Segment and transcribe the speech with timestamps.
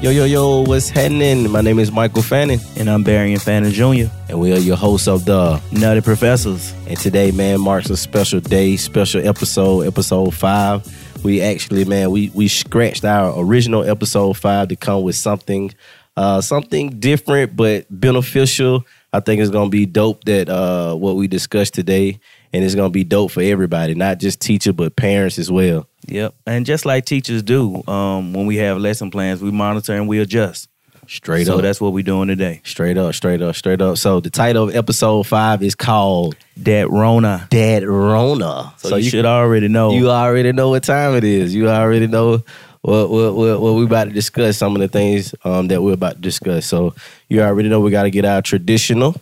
[0.00, 1.50] Yo, yo, yo, what's happening?
[1.50, 4.76] My name is Michael Fannin, And I'm Barry and Fannin Jr., and we are your
[4.76, 5.60] hosts of the.
[5.72, 6.72] Nutty Professors.
[6.86, 10.86] And today, man, marks a special day, special episode, episode five.
[11.24, 15.74] We actually, man, we we scratched our original episode five to come with something,
[16.16, 18.84] uh, something different but beneficial.
[19.12, 22.20] I think it's gonna be dope that uh, what we discussed today,
[22.52, 25.88] and it's gonna be dope for everybody, not just teacher but parents as well.
[26.08, 26.34] Yep.
[26.46, 30.18] And just like teachers do, um, when we have lesson plans, we monitor and we
[30.20, 30.68] adjust.
[31.06, 31.62] Straight so up.
[31.62, 32.60] that's what we're doing today.
[32.64, 33.96] Straight up, straight up, straight up.
[33.96, 37.46] So the title of episode five is called Dat Rona.
[37.48, 38.74] Dat Rona.
[38.76, 39.92] So, you, should already know.
[39.92, 41.54] you already know what time it is.
[41.54, 42.42] You already know
[42.82, 44.58] what what what, what we about to discuss.
[44.58, 46.66] Some of the things um, that we're about to discuss.
[46.66, 46.94] So
[47.28, 49.14] you already know we got to get our traditional.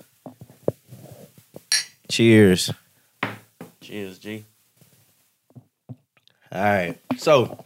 [2.08, 2.72] Cheers.
[3.80, 4.44] Cheers, G.
[6.52, 6.98] All right.
[7.16, 7.64] So,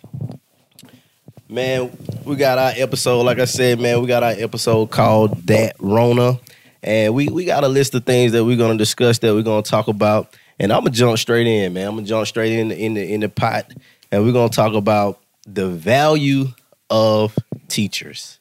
[1.49, 3.23] man, we got our episode.
[3.23, 6.39] Like I said, man, we got our episode called Dat Rona.
[6.83, 9.63] And we, we got a list of things that we're gonna discuss that we're gonna
[9.63, 10.35] talk about.
[10.59, 11.89] And I'm gonna jump straight in, man.
[11.89, 13.71] I'm gonna jump straight in in the in the pot,
[14.11, 16.47] and we're gonna talk about the value
[16.89, 17.37] of
[17.69, 18.39] teachers.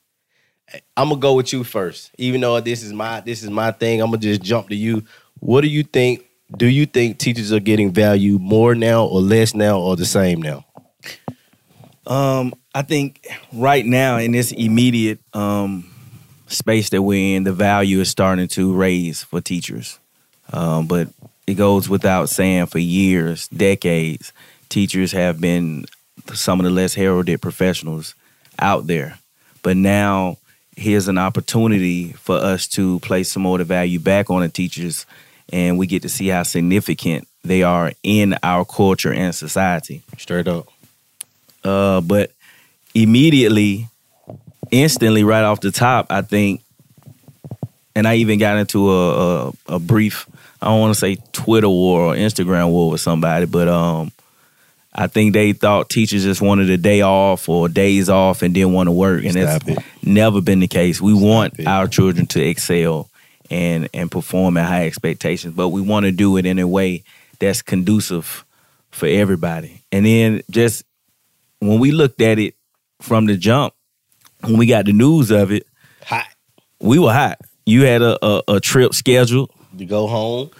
[0.95, 4.01] I'm gonna go with you first, even though this is my this is my thing.
[4.01, 5.03] I'm gonna just jump to you.
[5.39, 6.28] What do you think?
[6.55, 10.41] Do you think teachers are getting value more now, or less now, or the same
[10.41, 10.65] now?
[12.07, 15.91] Um, I think right now in this immediate um,
[16.47, 19.99] space that we're in, the value is starting to raise for teachers.
[20.51, 21.09] Um, but
[21.45, 24.33] it goes without saying for years, decades,
[24.69, 25.85] teachers have been
[26.33, 28.15] some of the less heralded professionals
[28.57, 29.19] out there.
[29.61, 30.37] But now
[30.75, 34.49] here's an opportunity for us to place some more of the value back on the
[34.49, 35.05] teachers
[35.51, 40.01] and we get to see how significant they are in our culture and society.
[40.17, 40.67] Straight up.
[41.63, 42.31] Uh, but
[42.93, 43.87] immediately,
[44.71, 46.61] instantly, right off the top, I think,
[47.95, 50.25] and I even got into a a, a brief.
[50.61, 54.11] I don't want to say Twitter war or Instagram war with somebody, but um,
[54.93, 58.73] I think they thought teachers just wanted a day off or days off and didn't
[58.73, 59.85] want to work, and Stop it's it.
[60.03, 60.99] never been the case.
[61.01, 61.67] We want it.
[61.67, 63.09] our children to excel
[63.49, 67.03] and and perform at high expectations, but we want to do it in a way
[67.39, 68.45] that's conducive
[68.91, 69.83] for everybody.
[69.91, 70.83] And then just
[71.59, 72.55] when we looked at it
[73.01, 73.73] from the jump,
[74.41, 75.65] when we got the news of it,
[76.03, 76.25] Hot.
[76.79, 77.39] we were hot.
[77.65, 79.51] You had a, a, a trip scheduled.
[79.77, 80.51] To go home.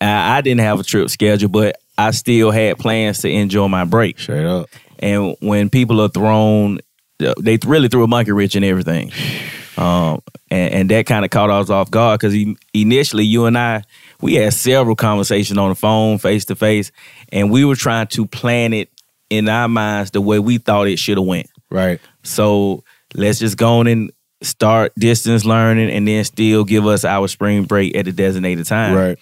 [0.00, 3.84] I, I didn't have a trip scheduled, but I still had plans to enjoy my
[3.84, 4.18] break.
[4.18, 4.68] Straight up.
[4.98, 6.78] And when people are thrown,
[7.18, 9.12] they really threw a monkey wrench in everything.
[9.76, 12.36] Um, and, and that kind of caught us off guard because
[12.74, 13.84] initially you and I,
[14.20, 16.92] we had several conversations on the phone, face to face,
[17.30, 18.90] and we were trying to plan it
[19.30, 21.48] in our minds the way we thought it should have went.
[21.70, 22.00] Right.
[22.22, 22.84] So
[23.14, 24.12] let's just go on and
[24.42, 28.94] start distance learning and then still give us our spring break at the designated time.
[28.94, 29.18] Right.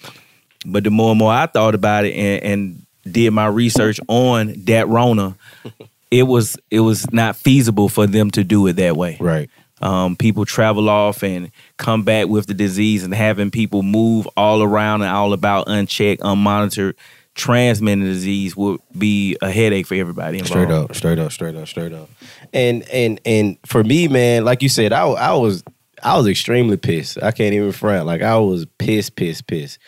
[0.67, 4.55] But the more and more I thought about it and, and did my research on
[4.65, 5.37] that Rona,
[6.11, 9.17] it was it was not feasible for them to do it that way.
[9.21, 9.49] Right.
[9.81, 14.63] Um, people travel off and come back with the disease, and having people move all
[14.63, 16.95] around and all about unchecked, unmonitored,
[17.35, 20.51] transmitting disease would be a headache for everybody involved.
[20.51, 22.11] Straight up, straight up, straight up, straight up.
[22.53, 25.65] And and and for me, man, like you said, I I was
[26.03, 27.23] I was extremely pissed.
[27.23, 28.07] I can't even front.
[28.07, 29.79] Like I was pissed, pissed, pissed.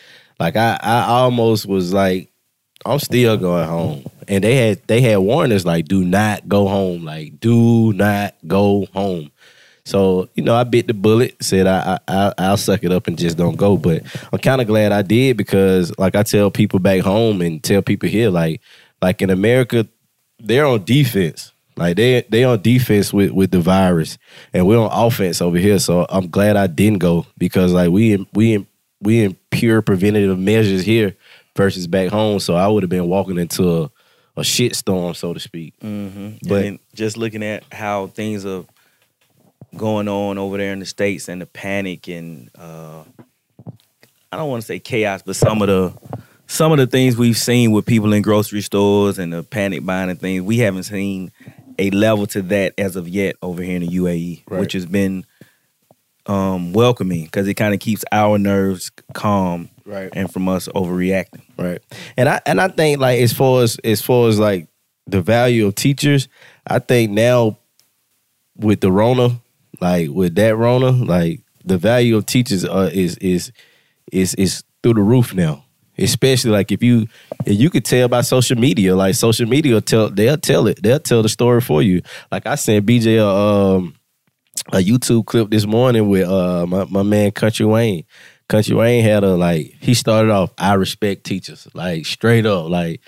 [0.41, 2.33] Like I I almost was like,
[2.87, 4.05] I'm still going home.
[4.29, 7.05] And they had they had warned us like, do not go home.
[7.05, 9.31] Like, do not go home.
[9.85, 11.43] So you know, I bit the bullet.
[11.43, 13.77] Said I, I I- I'll suck it up and just don't go.
[13.77, 17.63] But I'm kind of glad I did because, like I tell people back home and
[17.63, 18.61] tell people here, like
[19.01, 19.87] like in America,
[20.39, 21.53] they're on defense.
[21.77, 24.19] Like they they on defense with with the virus,
[24.53, 25.79] and we're on offense over here.
[25.79, 28.67] So I'm glad I didn't go because like we in, we in,
[29.01, 31.17] we in pure preventative measures here
[31.57, 32.39] versus back home.
[32.41, 33.91] So I would have been walking into a,
[34.37, 35.75] a shit storm, so to speak.
[35.81, 36.47] Mm-hmm.
[36.47, 38.65] But- But just looking at how things are
[39.77, 43.05] going on over there in the states and the panic and uh,
[44.31, 45.93] I don't want to say chaos, but some of the
[46.47, 50.11] some of the things we've seen with people in grocery stores and the panic buying
[50.11, 51.33] and things, we haven't seen
[51.79, 54.61] a level to that as of yet over here in the UAE, Right.
[54.61, 55.25] which has been
[56.27, 60.11] um, welcoming because it kind of keeps our nerves calm Right.
[60.13, 61.43] and from us overreacting.
[61.59, 61.81] Right.
[62.17, 64.69] And I and I think like as far as as far as like
[65.07, 66.29] the value of teachers,
[66.67, 67.59] I think now
[68.57, 69.41] with the Rona,
[69.83, 73.53] like with that Rona, like the value of teachers uh, is is
[74.13, 75.65] is is through the roof now.
[75.99, 77.09] Especially like if you
[77.45, 81.01] if you could tell by social media, like social media tell they'll tell it, they'll
[81.01, 82.01] tell the story for you.
[82.31, 83.95] Like I sent BJ a um
[84.73, 88.05] a YouTube clip this morning with uh my, my man Country Wayne.
[88.49, 91.67] Country Wayne had a like he started off, I respect teachers.
[91.75, 92.71] Like straight up.
[92.71, 93.01] Like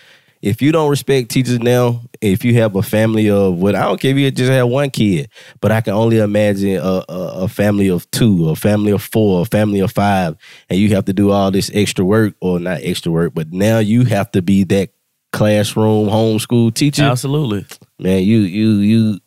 [0.44, 3.98] if you don't respect teachers now, if you have a family of what I don't
[3.98, 5.30] care if you just have one kid,
[5.62, 9.40] but I can only imagine a, a, a family of two, a family of four,
[9.40, 10.36] a family of five,
[10.68, 13.78] and you have to do all this extra work, or not extra work, but now
[13.78, 14.90] you have to be that
[15.32, 17.04] classroom homeschool teacher.
[17.04, 17.64] Absolutely.
[17.98, 19.20] Man, you you you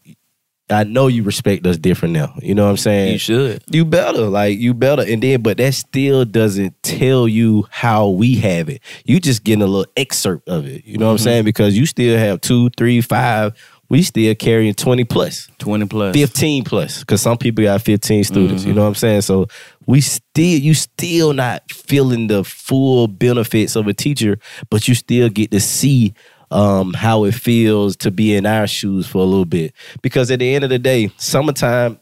[0.70, 2.34] I know you respect us different now.
[2.42, 3.14] You know what I'm saying?
[3.14, 3.64] You should.
[3.72, 5.04] You better, like you better.
[5.08, 8.82] And then, but that still doesn't tell you how we have it.
[9.06, 10.84] You just getting a little excerpt of it.
[10.86, 11.24] You know what I'm mm-hmm.
[11.24, 11.44] saying?
[11.46, 13.54] Because you still have two, three, five.
[13.90, 16.14] We still carrying 20 plus, 20 plus.
[16.14, 17.00] 15 plus.
[17.00, 18.64] Because some people got 15 students.
[18.64, 18.76] You mm-hmm.
[18.76, 19.22] know what I'm saying?
[19.22, 19.48] So
[19.86, 25.30] we still, you still not feeling the full benefits of a teacher, but you still
[25.30, 26.14] get to see
[26.52, 29.74] um, how it feels to be in our shoes for a little bit.
[30.02, 32.00] Because at the end of the day, summertime,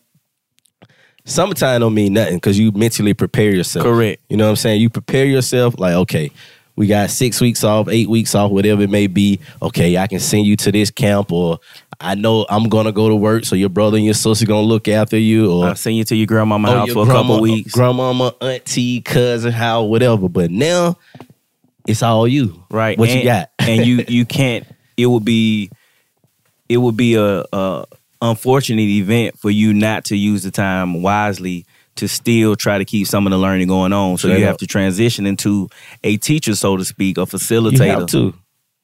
[1.25, 3.83] summertime don't mean nothing because you mentally prepare yourself.
[3.83, 4.21] Correct.
[4.29, 4.81] You know what I'm saying?
[4.81, 6.31] You prepare yourself like, okay,
[6.75, 9.39] we got six weeks off, eight weeks off, whatever it may be.
[9.61, 11.59] Okay, I can send you to this camp, or
[11.99, 14.87] I know I'm gonna go to work, so your brother and your sister gonna look
[14.87, 17.71] after you, or I'll send you to your grandmama house your for a couple weeks.
[17.71, 20.27] grandmama, auntie, cousin, how, whatever.
[20.27, 20.97] But now
[21.87, 22.63] it's all you.
[22.69, 22.97] right.
[22.97, 23.51] What and, you got?
[23.67, 24.65] And you you can't
[24.97, 25.69] it would be
[26.69, 27.85] it would be a, a
[28.21, 31.65] unfortunate event for you not to use the time wisely
[31.95, 34.17] to still try to keep some of the learning going on.
[34.17, 34.49] So Straight you up.
[34.49, 35.69] have to transition into
[36.03, 37.85] a teacher, so to speak, a facilitator.
[37.85, 38.33] You have to.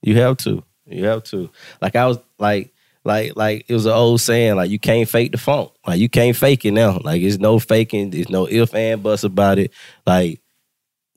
[0.01, 0.63] You have to.
[0.85, 1.49] You have to.
[1.81, 2.71] Like I was like
[3.03, 5.71] like like it was an old saying, like you can't fake the funk.
[5.85, 6.99] Like you can't fake it now.
[7.03, 9.71] Like it's no faking, there's no if and buts about it.
[10.05, 10.40] Like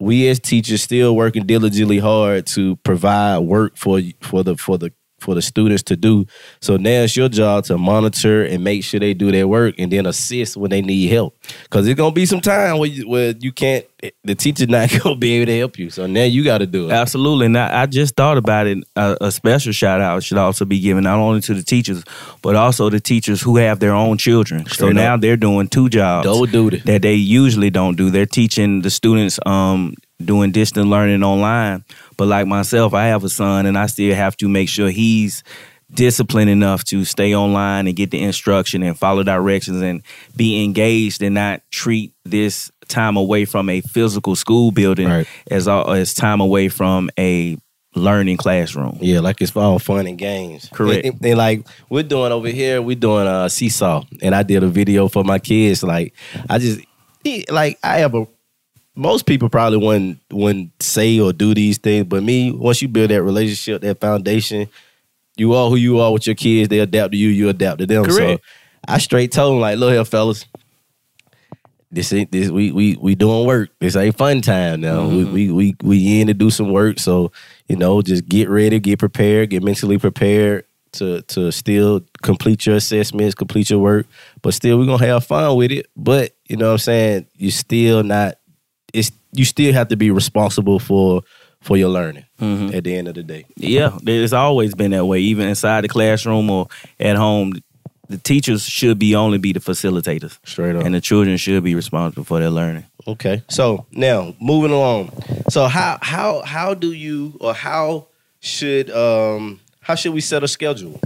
[0.05, 4.93] we as teachers still working diligently hard to provide work for for the for the
[5.25, 6.27] for the students to do.
[6.61, 9.91] So now it's your job to monitor and make sure they do their work and
[9.91, 11.37] then assist when they need help.
[11.71, 13.87] Cause it's gonna be some time where you, where you can't
[14.23, 15.91] the teacher not gonna be able to help you.
[15.91, 16.93] So now you gotta do it.
[16.93, 17.47] Absolutely.
[17.47, 18.79] And I, I just thought about it.
[18.97, 22.05] A, a special shout out should also be given not only to the teachers,
[22.43, 24.67] but also the teachers who have their own children.
[24.67, 26.79] so Straight now they're doing two jobs Double duty.
[26.85, 28.11] that they usually don't do.
[28.11, 31.85] They're teaching the students um, doing distant learning online.
[32.17, 35.43] But like myself, I have a son and I still have to make sure he's
[35.93, 40.03] disciplined enough to stay online and get the instruction and follow directions and
[40.35, 45.27] be engaged and not treat this time away from a physical school building Right.
[45.51, 47.57] as all, as time away from a
[47.95, 48.99] learning classroom.
[49.01, 50.69] Yeah, like it's all fun and games.
[50.73, 51.07] Correct.
[51.07, 54.69] And, and, like we're doing over here, we're doing a seesaw, and I did a
[54.69, 55.83] video for my kids.
[55.85, 56.13] Like
[56.49, 56.81] I just
[57.51, 58.27] like I have a.
[58.97, 63.11] Most people probably wouldn't wouldn't say or do these things, but me, once you build
[63.11, 64.69] that relationship, that foundation,
[65.37, 66.69] you are who you are with your kids.
[66.69, 68.05] They adapt to you, you adapt to them.
[68.05, 68.43] Correct.
[68.45, 68.51] So
[68.87, 70.47] I straight told them like, look here, fellas.
[71.91, 73.71] This ain't this we we we doing work.
[73.79, 75.07] This ain't fun time now.
[75.07, 75.33] We, mm-hmm.
[75.33, 76.99] we we we in to do some work.
[76.99, 77.33] So
[77.69, 82.77] you know, just get ready, get prepared, get mentally prepared to to still complete your
[82.77, 84.07] assessments, complete your work.
[84.43, 85.87] But still, we're gonna have fun with it.
[85.97, 87.27] But you know what I'm saying?
[87.37, 88.39] You still not.
[88.95, 91.23] It's you still have to be responsible for
[91.61, 93.45] for your learning at the end of the day.
[93.57, 95.21] Yeah, it's always been that way.
[95.21, 96.69] Even inside the classroom or
[97.01, 97.55] at home,
[98.09, 100.85] the teachers should be only be the facilitators, Straight up.
[100.85, 102.85] and the children should be responsible for their learning.
[103.07, 103.43] Okay.
[103.49, 105.11] So now moving along.
[105.51, 108.07] So how how how do you or how
[108.41, 111.01] should um how should we set a schedule?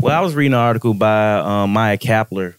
[0.00, 2.54] Well, I was reading an article by um, Maya Kapler,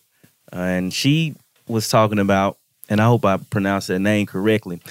[0.54, 1.36] uh, and she
[1.68, 2.58] was talking about,
[2.90, 4.82] and I hope I pronounced that name correctly,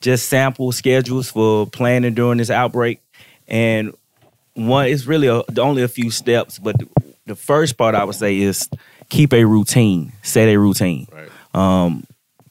[0.00, 3.00] just sample schedules for planning during this outbreak.
[3.48, 3.94] And
[4.54, 6.88] one, it's really a, only a few steps, but the,
[7.26, 8.68] the first part I would say is
[9.08, 11.06] keep a routine, set a routine.
[11.12, 11.28] Right.
[11.54, 12.04] Um,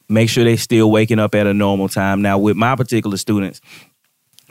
[0.08, 2.22] make sure they still waking up at a normal time.
[2.22, 3.60] Now, with my particular students,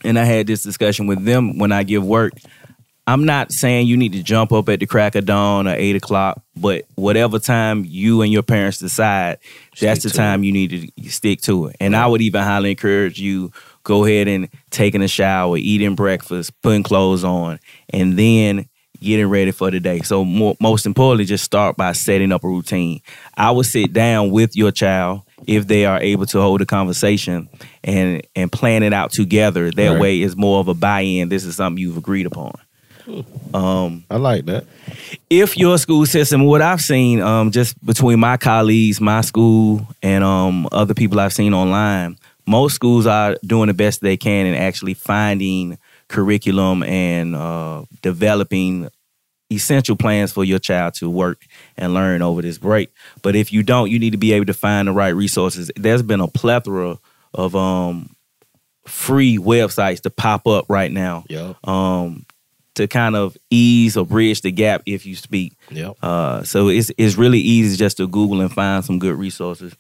[0.04, 2.34] and I had this discussion with them when I give work.
[3.06, 5.96] I'm not saying you need to jump up at the crack of dawn or eight
[5.98, 9.40] o'clock, but whatever time you and your parents decide,
[9.82, 11.76] that's the time you need to stick to it.
[11.82, 13.52] And I would even highly encourage you
[13.84, 18.70] go ahead and taking a shower, eating breakfast, putting clothes on, and then
[19.02, 20.00] getting ready for the day.
[20.00, 23.02] So more, most importantly, just start by setting up a routine.
[23.36, 27.50] I would sit down with your child if they are able to hold a conversation
[27.84, 29.72] and and plan it out together.
[29.72, 30.00] That Right.
[30.00, 31.28] way, it's more of a buy-in.
[31.28, 32.54] This is something you've agreed upon.
[33.54, 34.66] Um, I like that.
[35.30, 40.24] if your school system, what I've seen, um, just between my colleagues, my school, and
[40.24, 44.56] um, other people I've seen online, most schools are doing the best they can in
[44.56, 48.90] actually finding curriculum and uh, developing
[49.52, 51.46] essential plans for your child to work
[51.78, 52.92] and learn over this break.
[53.22, 55.70] But if you don't, you need to be able to find the right resources.
[55.76, 56.98] There's been a plethora
[57.34, 58.16] of um,
[58.88, 61.68] free websites to pop up right now Yep.
[61.68, 62.26] um,
[62.76, 65.54] to kind of ease or bridge the gap if you speak.
[65.70, 65.98] Yep.
[66.02, 69.76] Uh, so it's it's really easy just to Google and find some good resources.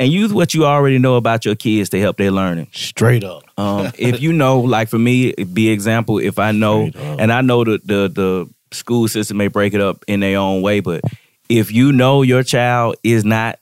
[0.00, 2.68] And use what you already know about your kids to help their learning.
[2.72, 3.42] Straight up.
[3.58, 6.18] Um, if you know, like for me, be example.
[6.18, 10.04] If I know, and I know the, the the school system may break it up
[10.06, 11.02] in their own way, but
[11.48, 13.58] if you know your child is not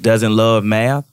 [0.00, 1.06] doesn't love math,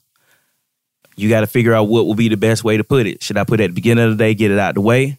[1.15, 3.23] you got to figure out what will be the best way to put it.
[3.23, 5.17] Should I put it at the beginning of the day, get it out the way,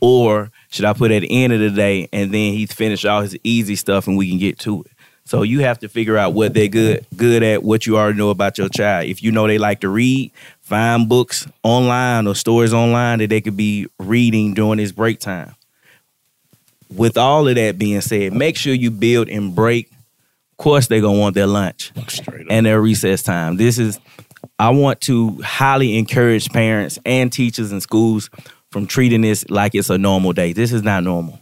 [0.00, 3.20] or should I put at the end of the day and then he's finished all
[3.20, 4.92] his easy stuff and we can get to it?
[5.26, 8.30] So you have to figure out what they're good good at, what you already know
[8.30, 9.06] about your child.
[9.06, 13.42] If you know they like to read, find books online or stories online that they
[13.42, 15.54] could be reading during this break time.
[16.90, 19.90] With all of that being said, make sure you build and break.
[20.52, 21.92] Of course, they're gonna want their lunch
[22.48, 23.58] and their recess time.
[23.58, 24.00] This is
[24.58, 28.30] I want to highly encourage parents and teachers and schools
[28.72, 30.52] from treating this like it's a normal day.
[30.52, 31.38] This is not normal.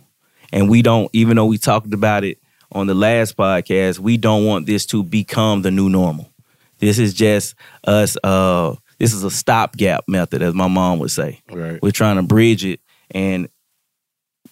[0.52, 2.38] And we don't even though we talked about it
[2.72, 6.30] on the last podcast, we don't want this to become the new normal.
[6.78, 11.40] This is just us uh this is a stopgap method as my mom would say.
[11.50, 11.80] right.
[11.82, 13.48] We're trying to bridge it and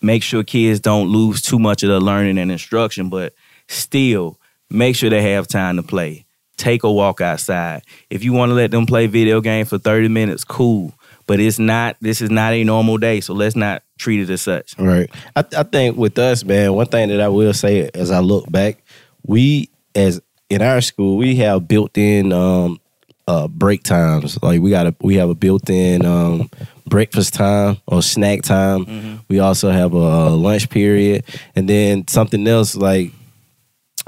[0.01, 3.35] make sure kids don't lose too much of the learning and instruction, but
[3.69, 4.39] still
[4.71, 6.25] make sure they have time to play.
[6.57, 7.83] Take a walk outside.
[8.11, 10.93] If you want to let them play video games for 30 minutes, cool.
[11.29, 14.41] But it's not this is not a normal day, so let's not treat it as
[14.41, 14.77] such.
[14.79, 15.11] Right.
[15.37, 18.51] I, I think with us, man, one thing that I will say as I look
[18.51, 18.79] back,
[19.25, 22.81] we as in our school, we have built in um
[23.29, 24.43] uh break times.
[24.43, 26.51] Like we got a we have a built in um
[26.87, 29.21] breakfast time or snack time.
[29.29, 33.13] We also have a lunch period and then something else like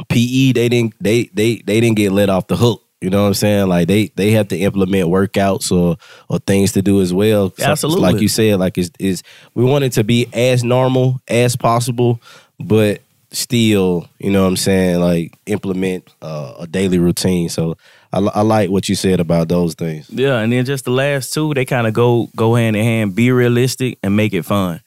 [0.09, 2.83] PE they didn't they they they didn't get let off the hook.
[3.01, 3.69] You know what I'm saying?
[3.69, 5.97] Like they they have to implement workouts or
[6.29, 7.53] or things to do as well.
[7.57, 8.03] So- Absolutely.
[8.03, 9.23] like you said, like is is
[9.55, 12.21] we want it to be as normal as possible,
[12.59, 13.01] but
[13.33, 15.01] still, you know what I'm saying?
[15.01, 17.49] Like implement uh, a daily routine.
[17.49, 17.77] So
[18.13, 20.11] I, I like what you said about those things.
[20.11, 23.15] Yeah, and then just the last two, they kind of go go hand in hand.
[23.15, 24.81] Be realistic and make it fun.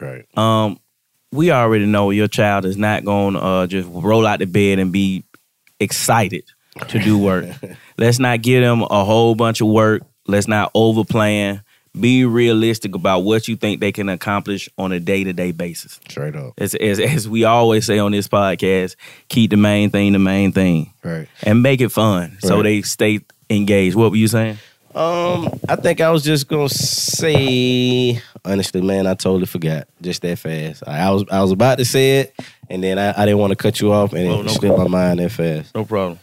[0.00, 0.24] Right.
[0.36, 0.78] um,
[1.32, 4.78] we already know your child is not going to uh, just roll out the bed
[4.80, 5.22] and be
[5.78, 6.44] excited
[6.88, 7.46] to do work.
[7.98, 10.02] Let's not give them a whole bunch of work.
[10.26, 11.62] Let's not overplan.
[11.98, 15.98] Be realistic about what you think they can accomplish on a day to day basis.
[16.08, 16.52] Straight up.
[16.56, 18.94] As, as as we always say on this podcast,
[19.28, 21.26] keep the main thing the main thing Right.
[21.42, 23.18] and make it fun so they stay
[23.50, 23.96] engaged.
[23.96, 24.58] What were you saying?
[24.94, 30.38] Um, I think I was just gonna say honestly, man, I totally forgot just that
[30.38, 30.82] fast.
[30.86, 32.34] I, I was I was about to say it,
[32.68, 34.78] and then I, I didn't want to cut you off, and Oh, it no slipped
[34.78, 35.74] my mind that fast.
[35.74, 36.18] No problem.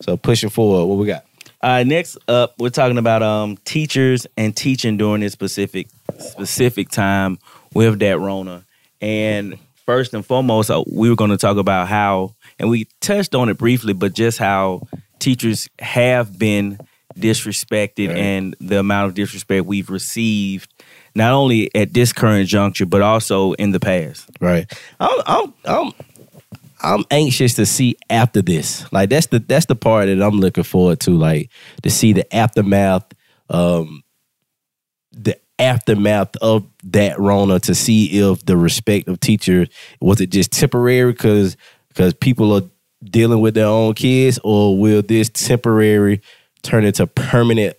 [0.00, 1.24] So pushing forward, what we got?
[1.62, 5.88] All right, next up, we're talking about um, teachers and teaching during this specific
[6.18, 7.38] specific time
[7.74, 8.64] with that Rona.
[9.02, 13.34] And first and foremost, uh, we were going to talk about how, and we touched
[13.34, 14.86] on it briefly, but just how
[15.18, 16.78] teachers have been
[17.18, 18.16] disrespected Right.
[18.16, 20.72] and the amount of disrespect we've received,
[21.14, 24.30] not only at this current juncture, but also in the past.
[24.40, 24.70] Right.
[24.98, 25.92] I'm I'm I'm
[26.82, 28.90] I'm anxious to see after this.
[28.92, 31.10] Like that's the that's the part that I'm looking forward to.
[31.12, 31.50] Like
[31.82, 33.04] to see the aftermath,
[33.50, 34.02] um,
[35.12, 37.60] the aftermath of that Rona.
[37.60, 39.68] To see if the respect of teachers
[40.00, 41.56] was it just temporary because
[41.88, 42.62] because people are
[43.04, 46.20] dealing with their own kids, or will this temporary
[46.62, 47.76] turn into permanent?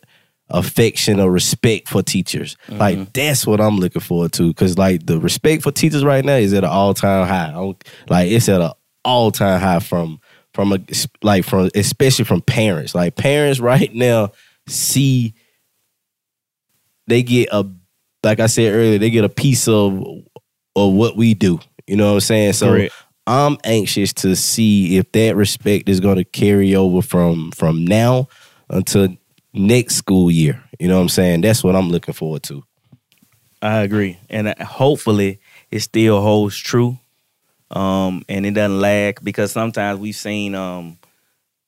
[0.54, 2.58] affection or respect for teachers.
[2.68, 4.54] Like that's what I'm looking forward to.
[4.54, 7.48] Cause like the respect for teachers right now is at an all time high.
[7.48, 8.72] I don't- Like it's at an
[9.04, 10.20] all time high from
[10.54, 10.80] from a
[11.22, 12.96] like from especially from parents.
[12.96, 14.32] Like parents right now
[14.68, 15.34] see
[17.08, 17.70] they get a
[18.24, 20.02] like I said earlier, they get a piece of
[20.76, 21.60] of what we do.
[21.88, 22.54] You know what I'm saying?
[22.54, 22.94] So Correct.
[23.28, 28.28] I'm anxious to see if that respect is going to carry over from from now
[28.70, 29.16] until
[29.54, 30.64] next school year.
[30.80, 31.42] You know what I'm saying?
[31.42, 32.64] That's what I'm looking forward to.
[33.62, 35.40] I agree, and uh, hopefully
[35.70, 36.98] it still holds true,
[37.72, 40.98] um, and it doesn't lag because sometimes we've seen um,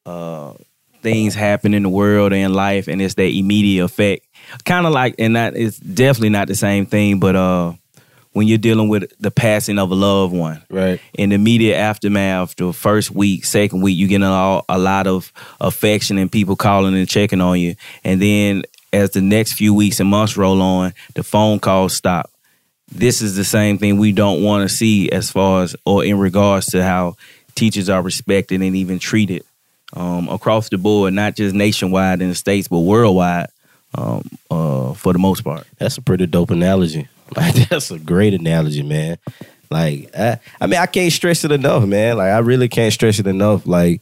[0.06, 0.54] uh,
[1.02, 4.26] things happen in the world and life, and it's that immediate effect.
[4.66, 7.74] Kind of like, and that is definitely not the same thing, but uh,
[8.34, 11.00] when you're dealing with the passing of a loved one, Right.
[11.14, 15.32] in the immediate aftermath, the first week, second week, you get a, a lot of
[15.62, 17.76] affection and people calling and checking on you.
[18.04, 22.30] And then as the next few weeks and months roll on, the phone calls stop.
[22.94, 26.18] This is the same thing we don't want to see as far as or in
[26.20, 27.16] regards to how
[27.56, 29.44] teachers are respected and even treated
[29.96, 33.48] um, across the board, not just nationwide in the states, but worldwide
[33.96, 35.68] um, uh, for the most part.
[35.78, 37.08] That's a pretty dope analogy.
[37.36, 39.18] Like that's a great analogy, man.
[39.72, 42.18] Like I, I mean, I can't stress it enough, man.
[42.18, 43.66] Like I really can't stress it enough.
[43.66, 44.02] Like,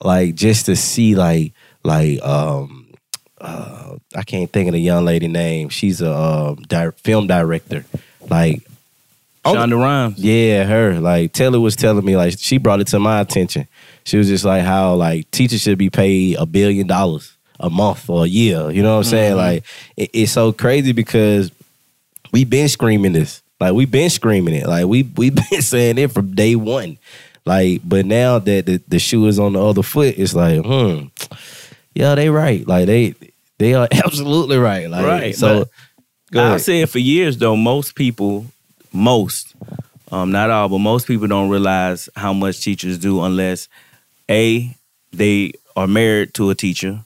[0.00, 2.92] like just to see, like, like, um,
[3.40, 5.70] uh, I can't think of the young lady name.
[5.70, 7.84] She's a uh, di- film director.
[8.28, 8.62] Like,
[9.44, 10.18] Shonda Rhimes.
[10.18, 11.00] yeah, her.
[11.00, 13.66] Like Taylor was telling me, like she brought it to my attention.
[14.04, 18.08] She was just like how like teachers should be paid a billion dollars a month
[18.10, 18.70] or a year.
[18.70, 19.36] You know what I'm saying?
[19.36, 19.64] Like
[19.96, 21.50] it, it's so crazy because
[22.32, 23.42] we've been screaming this.
[23.60, 24.66] Like we've been screaming it.
[24.66, 26.98] Like we we've been saying it from day one.
[27.44, 31.06] Like, but now that the, the shoe is on the other foot, it's like, hmm,
[31.94, 32.66] yeah, they right.
[32.66, 33.14] Like they
[33.58, 34.90] they are absolutely right.
[34.90, 35.70] Like Right, So but go
[36.34, 38.46] I've said for years though, most people,
[38.92, 39.54] most,
[40.12, 43.68] um, not all, but most people don't realize how much teachers do unless
[44.30, 44.74] a
[45.12, 47.00] they are married to a teacher,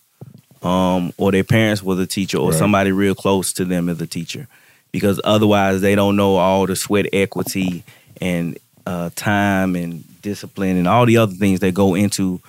[0.62, 2.58] um, or their parents was a teacher, or Right.
[2.58, 4.48] somebody real close to them is a teacher,
[4.92, 7.84] because otherwise they don't know all the sweat equity
[8.20, 12.40] and uh, time and discipline and all the other things that go into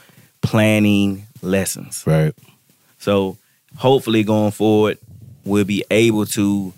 [0.42, 2.04] planning lessons.
[2.08, 2.34] right.
[3.00, 3.38] So
[3.78, 4.98] hopefully going forward,
[5.46, 6.74] we'll be able to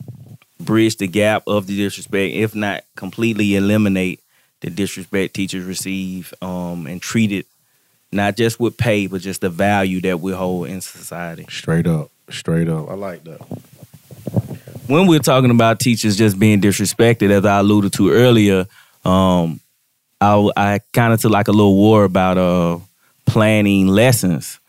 [0.59, 4.21] bridge the gap of the disrespect, if not completely eliminate
[4.61, 7.45] the disrespect teachers receive um, and treat it
[8.11, 11.45] not just with pay, but just the value that we hold in society.
[11.49, 12.09] Straight up.
[12.29, 12.89] Straight up.
[12.89, 13.41] I like that.
[14.87, 18.67] When we're talking about teachers just being disrespected, as I alluded to earlier,
[19.03, 19.59] um,
[20.21, 22.79] I, I kind of took like a little war about uh,
[23.25, 24.59] planning lessons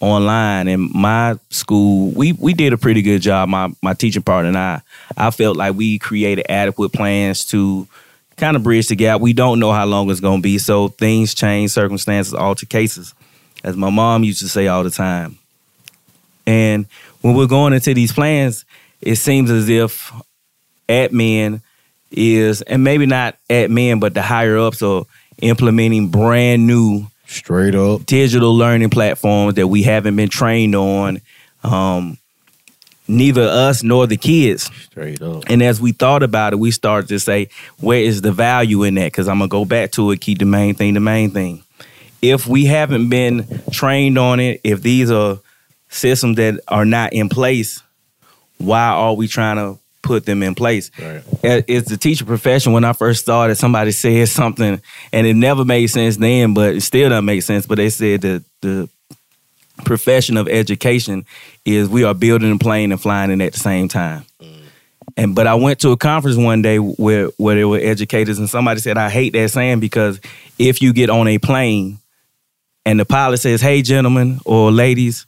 [0.00, 4.48] online in my school we we did a pretty good job my my teaching partner
[4.48, 4.82] and I.
[5.16, 7.86] I felt like we created adequate plans to
[8.36, 9.20] kind of bridge the gap.
[9.20, 13.14] We don't know how long it's going to be so things change circumstances alter cases
[13.62, 15.38] as my mom used to say all the time.
[16.46, 16.86] And
[17.20, 18.64] when we're going into these plans
[19.00, 20.12] it seems as if
[20.88, 21.60] admin
[22.10, 25.04] is and maybe not admin but the higher ups are
[25.38, 28.06] implementing brand new Straight up.
[28.06, 31.20] digital learning platforms that we haven't been trained on.
[31.62, 32.18] Um,
[33.08, 34.70] neither us nor the kids.
[34.84, 35.44] Straight up.
[35.48, 38.94] And as we thought about it, we started to say, where is the value in
[38.96, 39.06] that?
[39.06, 41.62] Because I'm gonna go back to it, keep the main thing the main thing.
[42.22, 45.38] If we haven't been trained on it, if these are
[45.88, 47.82] systems that are not in place,
[48.58, 50.90] why are we trying to put them in place?
[50.98, 51.22] Right.
[51.42, 52.72] Uh, it's the teacher profession.
[52.72, 54.80] When I first started, somebody said something,
[55.12, 57.66] and it never made sense then, but it still doesn't make sense.
[57.66, 58.88] But they said that the
[59.84, 61.26] profession of education
[61.64, 64.24] is we are building a plane and flying it at the same time.
[64.40, 64.60] Mm.
[65.16, 68.48] And but I went to a conference one day where where there were educators, and
[68.48, 70.20] somebody said, "I hate that saying because
[70.58, 71.98] if you get on a plane
[72.86, 75.26] and the pilot says, "Hey, gentlemen or ladies,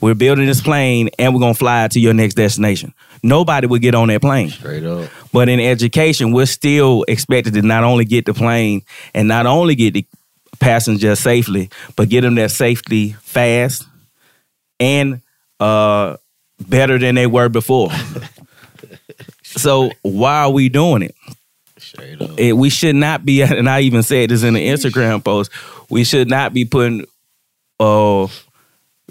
[0.00, 3.82] we're building this plane and we're gonna fly it to your next destination," nobody would
[3.82, 4.50] get on that plane.
[4.50, 5.08] Straight up.
[5.32, 8.82] But in education, we're still expected to not only get the plane
[9.14, 10.06] and not only get the
[10.58, 13.86] passengers safely, but get them there safely fast
[14.80, 15.20] and
[15.60, 16.16] uh,
[16.60, 17.90] better than they were before.
[19.42, 21.14] so why are we doing it?
[22.38, 22.56] It?
[22.56, 25.50] We should not be, and I even said this in the Instagram post.
[25.90, 27.06] We should not be putting,
[27.80, 28.26] uh,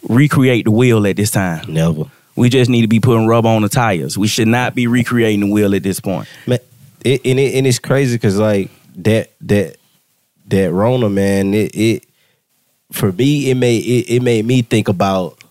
[0.03, 1.73] recreate the wheel at this time.
[1.73, 2.05] Never.
[2.35, 4.17] We just need to be putting rubber on the tires.
[4.17, 6.27] We should not be recreating the wheel at this point.
[6.45, 6.59] Man,
[7.03, 9.77] it, and it and it's crazy because like that that
[10.47, 12.03] that Rona man, it, it
[12.91, 15.43] for me it made it, it made me think about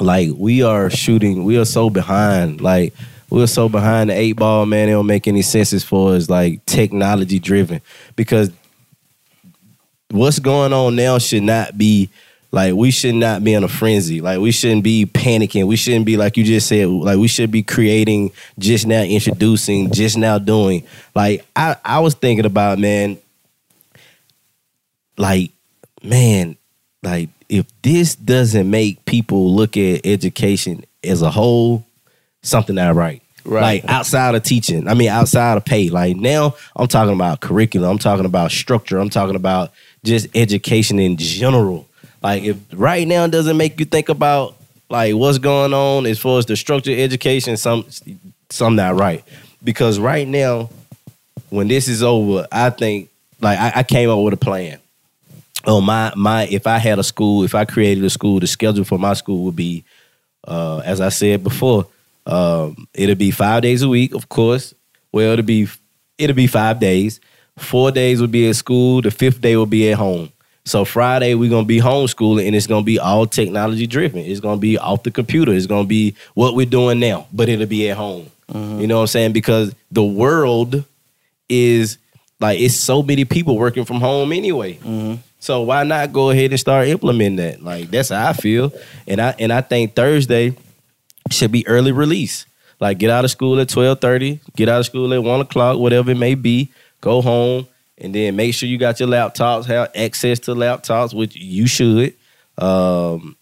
[0.00, 2.94] like we are shooting, we are so behind, like
[3.30, 4.88] we're so behind the eight ball, man.
[4.88, 7.80] It don't make any sense as far as like technology driven
[8.16, 8.50] because
[10.10, 12.10] what's going on now should not be
[12.52, 14.20] like we should not be in a frenzy.
[14.20, 15.66] Like we shouldn't be panicking.
[15.66, 16.86] We shouldn't be like you just said.
[16.86, 20.86] Like we should be creating, just now introducing, just now doing.
[21.14, 23.16] Like I, I was thinking about man.
[25.16, 25.52] Like
[26.02, 26.58] man,
[27.02, 31.86] like if this doesn't make people look at education as a whole,
[32.42, 33.22] something not right.
[33.44, 33.82] Right.
[33.82, 35.88] Like outside of teaching, I mean outside of pay.
[35.88, 37.90] Like now, I'm talking about curriculum.
[37.90, 38.98] I'm talking about structure.
[38.98, 39.72] I'm talking about
[40.04, 41.88] just education in general.
[42.22, 44.56] Like if right now doesn't make you think about
[44.88, 47.84] like what's going on as far as the structure education, some
[48.50, 49.24] some not right.
[49.64, 50.70] Because right now,
[51.50, 54.78] when this is over, I think like I, I came up with a plan.
[55.64, 58.84] Oh my my if I had a school, if I created a school, the schedule
[58.84, 59.84] for my school would be
[60.46, 61.86] uh as I said before,
[62.26, 64.74] um, it'll be five days a week, of course.
[65.12, 65.68] Well, it'll be
[66.18, 67.20] it'll be five days.
[67.58, 69.02] Four days will be at school.
[69.02, 70.32] The fifth day will be at home.
[70.64, 74.20] So Friday we're gonna be homeschooling, and it's gonna be all technology driven.
[74.20, 75.52] It's gonna be off the computer.
[75.52, 78.30] It's gonna be what we're doing now, but it'll be at home.
[78.48, 78.80] Mm-hmm.
[78.80, 79.32] You know what I'm saying?
[79.32, 80.84] Because the world
[81.48, 81.98] is
[82.38, 84.74] like it's so many people working from home anyway.
[84.74, 85.14] Mm-hmm.
[85.40, 87.62] So why not go ahead and start implementing that?
[87.62, 88.72] Like that's how I feel,
[89.08, 90.54] and I and I think Thursday
[91.30, 92.46] should be early release.
[92.78, 95.78] Like get out of school at twelve thirty, get out of school at one o'clock,
[95.78, 96.70] whatever it may be.
[97.00, 97.66] Go home
[98.02, 102.14] and then make sure you got your laptops, have access to laptops, which you should.
[102.58, 103.36] Um,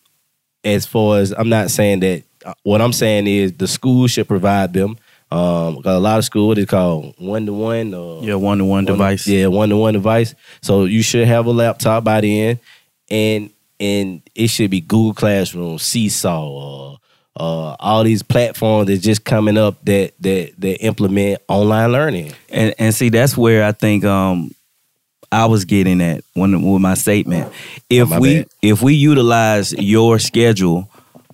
[0.63, 2.23] as far as I'm not saying that.
[2.45, 4.97] uh, What I'm saying is the school should provide them.
[5.33, 7.91] Um, a lot of school what is called one to one
[8.23, 9.27] Yeah, one to one device.
[9.29, 10.35] yeah, one to one device.
[10.61, 12.59] So you should have a laptop by then,
[13.11, 16.99] and and it should be Google Classroom, Seesaw, or
[17.37, 22.33] uh, all these platforms that's just coming up that that that implement online learning.
[22.49, 24.51] And and see, that's where I think um
[25.33, 27.53] I was getting at when with my statement.
[27.89, 28.49] If my we bad.
[28.63, 30.89] if we utilize your schedule,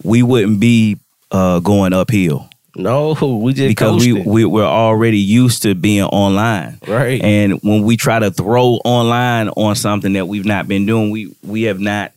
[0.04, 0.98] we wouldn't be
[1.32, 6.78] uh going uphill No, we just because we, we we're already used to being online.
[6.86, 7.20] right.
[7.22, 11.34] And when we try to throw online on something that we've not been doing, we
[11.42, 12.12] we have not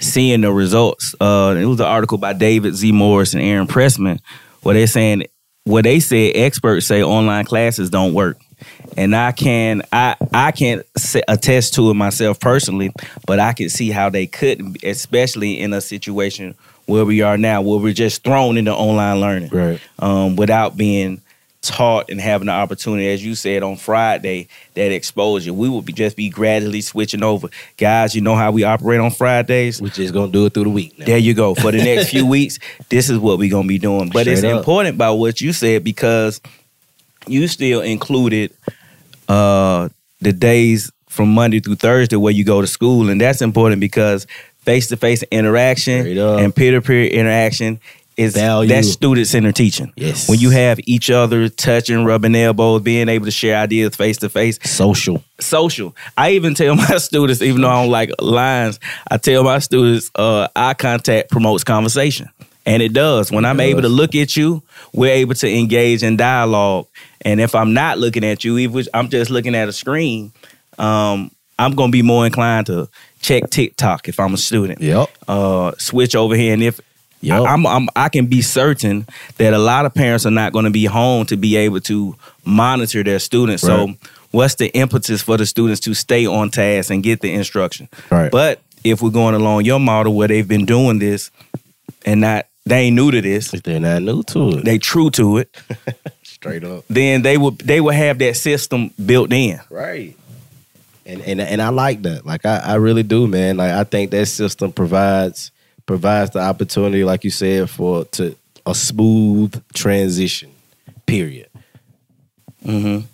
[0.00, 1.14] seen the results.
[1.20, 2.90] Uh, it was an article by David Z.
[2.92, 4.20] Morris and Aaron Pressman
[4.62, 5.24] where they're saying
[5.64, 8.38] what they said experts say online classes don't work.
[8.96, 10.84] And I can I I can't
[11.28, 12.92] attest to it myself personally,
[13.26, 16.54] but I can see how they couldn't, especially in a situation
[16.86, 19.80] where we are now, where we're just thrown into online learning right.
[19.98, 21.22] um, without being
[21.70, 25.52] taught and having the opportunity, as you said on Friday, that exposure.
[25.52, 27.48] We will be just be gradually switching over.
[27.76, 29.80] Guys, you know how we operate on Fridays?
[29.80, 31.06] We're just gonna do it through the week now.
[31.06, 31.54] There you go.
[31.54, 34.10] For the next few weeks, this is what we're gonna be doing.
[34.10, 34.58] But it's up.
[34.58, 36.40] important by what you said because
[37.26, 38.52] you still included
[39.28, 39.88] uh
[40.20, 44.26] the days from Monday through Thursday where you go to school, and that's important because
[44.60, 47.80] face to face interaction and peer to peer interaction
[48.20, 48.68] is Value.
[48.68, 49.92] that's student centered teaching.
[49.96, 50.28] Yes.
[50.28, 54.28] When you have each other touching, rubbing elbows, being able to share ideas face to
[54.28, 55.24] face, social.
[55.40, 55.96] social.
[56.18, 58.78] I even tell my students, even though I don't like lines,
[59.10, 62.28] I tell my students, uh, eye contact promotes conversation.
[62.66, 63.32] And it does.
[63.32, 63.66] When I'm does.
[63.66, 66.88] able to look at you, we're able to engage in dialogue.
[67.22, 70.32] And if I'm not looking at you, even if I'm just looking at a screen,
[70.78, 72.88] um, I'm gonna be more inclined to
[73.22, 74.80] check TikTok if I'm a student.
[74.82, 75.10] Yep.
[75.26, 76.80] Uh, switch over here, and if
[77.22, 77.42] Yep.
[77.46, 79.06] I'm, I'm, I can be certain
[79.36, 82.16] that a lot of parents are not going to be home to be able to
[82.44, 83.62] monitor their students.
[83.62, 83.94] So,
[84.30, 87.88] what's the impetus for the students to stay on task and get the instruction?
[88.10, 88.30] Right.
[88.30, 91.30] But if we're going along your model where they've been doing this
[92.06, 94.64] and not they ain't new to this, If they're not new to it.
[94.64, 95.54] they true to it,
[96.22, 96.84] Straight up.
[96.88, 99.60] then they would they will have that system built in.
[99.68, 100.16] Right.
[101.04, 102.24] And and and I like that.
[102.24, 103.56] Like I, I really do, man.
[103.58, 105.50] Like I think that system provides
[105.90, 110.48] provides the opportunity, like you said, for to a smooth transition.
[111.04, 111.48] Period.
[112.64, 113.04] Mm-hmm.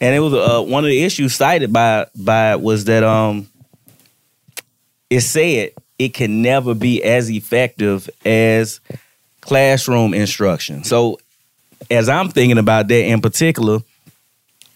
[0.00, 3.48] And it was uh, one of the issues cited by by was that um
[5.08, 8.80] it said it can never be as effective as
[9.40, 10.82] classroom instruction.
[10.82, 11.20] So
[11.88, 13.78] as I'm thinking about that in particular,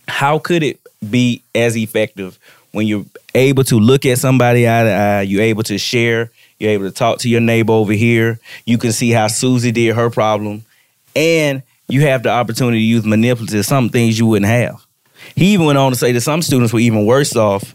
[0.07, 0.79] how could it
[1.11, 2.39] be as effective
[2.71, 6.31] when you're able to look at somebody eye to eye, you're able to share,
[6.63, 9.95] you're able to talk to your neighbor over here, you can see how Susie did
[9.95, 10.65] her problem,
[11.15, 14.85] and you have the opportunity to use manipulative, some things you wouldn't have.
[15.35, 17.75] He even went on to say that some students were even worse off,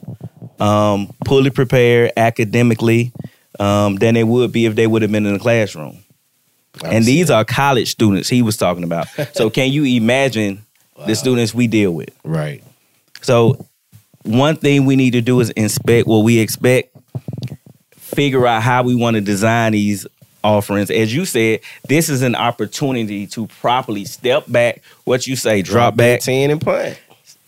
[0.59, 3.11] um, fully prepared academically,
[3.59, 5.99] um, than they would be if they would have been in the classroom.
[6.83, 9.07] And these are college students he was talking about.
[9.33, 10.63] So can you imagine
[11.05, 12.09] the students we deal with?
[12.23, 12.63] right.
[13.21, 13.65] So
[14.23, 16.95] one thing we need to do is inspect what we expect,
[18.07, 20.07] figure out how we want to design these
[20.43, 20.89] offerings.
[20.89, 24.81] As you said, this is an opportunity to properly step back.
[25.03, 26.99] What you say, drop, back, ten and punt.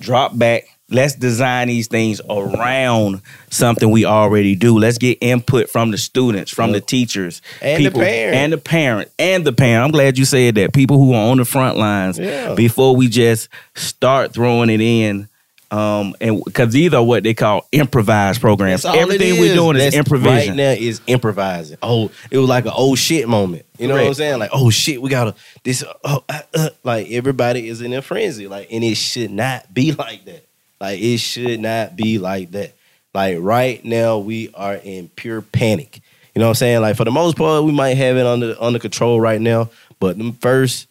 [0.02, 0.63] drop back.
[0.91, 4.80] Let's design these things around something we already do.
[4.80, 8.36] Let's get input from the students, from the teachers, And the parent.
[8.36, 9.86] and the parent, and the parent.
[9.86, 10.74] I'm glad you said that.
[10.74, 12.56] People who are on the front lines Yeah.
[12.56, 15.28] before we just start throwing it in.
[15.72, 18.86] Um, and because these are what they call improvised programs.
[18.86, 20.52] Everything we're doing is That's- improvisation.
[20.52, 21.78] Right now is improvising.
[21.84, 23.66] Oh, it was like an old shit moment.
[23.78, 24.40] You know what I'm saying?
[24.40, 25.84] Like, oh shit, we gotta this.
[26.04, 28.48] Oh, uh, uh, like everybody is in a frenzy.
[28.48, 30.46] Like, and it should not be like that.
[30.82, 32.74] Like, it should not be like that.
[33.14, 36.02] Like right now, we are in pure panic.
[36.34, 36.82] You know what I'm saying?
[36.82, 39.70] Like for the most part, we might have it under under control right now.
[40.00, 40.88] But the first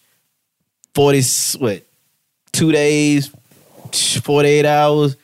[0.95, 1.23] forty
[1.59, 1.83] what
[2.53, 3.33] two days,
[3.94, 5.16] 48 hours.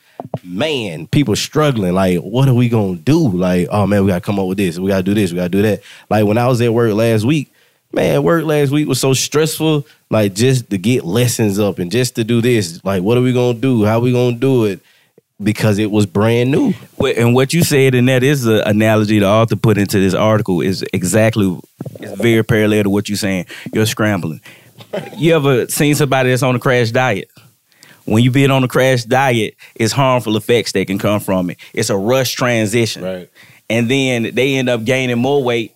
[0.43, 1.93] Man, people struggling.
[1.93, 3.29] Like, what are we gonna do?
[3.29, 4.79] Like, oh man, we gotta come up with this.
[4.79, 5.31] We gotta do this.
[5.31, 5.81] We gotta do that.
[6.09, 7.51] Like when I was at work last week,
[7.91, 9.85] man, work last week was so stressful.
[10.09, 12.83] Like just to get lessons up and just to do this.
[12.83, 13.85] Like, what are we gonna do?
[13.85, 14.79] How we gonna do it?
[15.41, 16.73] Because it was brand new.
[17.17, 20.61] And what you said, and that is the analogy the author put into this article,
[20.61, 21.59] is exactly
[21.99, 23.45] it's very parallel to what you're saying.
[23.73, 24.41] You're scrambling.
[25.17, 27.29] You ever seen somebody that's on a crash diet?
[28.05, 31.57] When you been on a crash diet, it's harmful effects that can come from it.
[31.73, 33.03] It's a rush transition.
[33.03, 33.29] Right.
[33.69, 35.73] And then they end up gaining more weight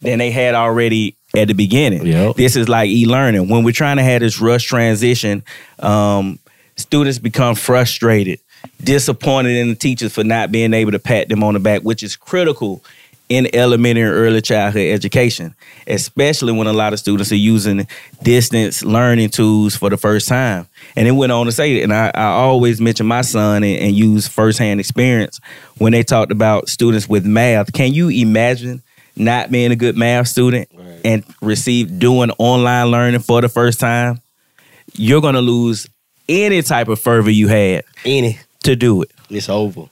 [0.00, 2.06] than they had already at the beginning.
[2.06, 2.36] Yep.
[2.36, 3.48] This is like e-learning.
[3.48, 5.44] When we're trying to have this rush transition,
[5.78, 6.40] um,
[6.76, 8.40] students become frustrated,
[8.82, 12.02] disappointed in the teachers for not being able to pat them on the back, which
[12.02, 12.82] is critical
[13.30, 15.54] in elementary and early childhood education,
[15.86, 17.86] especially when a lot of students are using
[18.22, 20.66] distance learning tools for the first time.
[20.96, 23.94] And it went on to say, and I, I always mention my son and, and
[23.96, 25.40] use firsthand experience
[25.78, 27.72] when they talked about students with math.
[27.72, 28.82] Can you imagine
[29.14, 31.00] not being a good math student Right.
[31.04, 34.20] and receive doing online learning for the first time?
[34.94, 35.86] You're gonna lose
[36.28, 38.40] any type of fervor you had Any.
[38.64, 39.10] to do it.
[39.30, 39.84] It's over.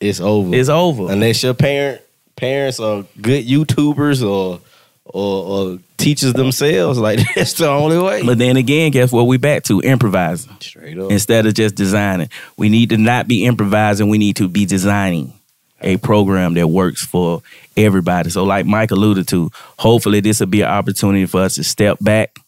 [0.00, 0.54] It's over.
[0.54, 1.12] It's over.
[1.12, 2.00] Unless your parent
[2.36, 4.60] parents are good YouTubers or
[5.04, 8.24] or, or teachers themselves, like that's the only way.
[8.24, 9.24] But then again, guess what?
[9.24, 10.56] We back to improvising.
[10.60, 11.10] Straight up.
[11.10, 12.28] instead of just designing.
[12.56, 15.32] We need to not be improvising, we need to be designing
[15.80, 17.42] a program that works for
[17.76, 18.30] everybody.
[18.30, 21.98] So, like Mike alluded to, hopefully this will be an opportunity for us to step
[22.00, 22.38] back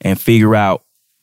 [0.00, 0.82] and figure out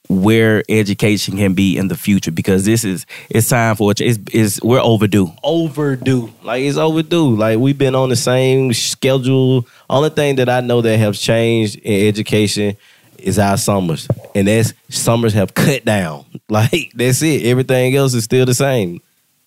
[0.10, 4.02] where education can be in the future because this is it's time for it.
[4.02, 5.32] It's, it's we're overdue.
[5.44, 6.34] overdue.
[6.44, 7.36] Like it's overdue.
[7.36, 9.68] Like we've been on the same schedule.
[9.88, 12.76] Only thing that I know that has changed in education
[13.20, 16.26] is our summers, and that's summers have cut down.
[16.52, 17.46] Like that's it.
[17.46, 19.02] Everything else is still the same,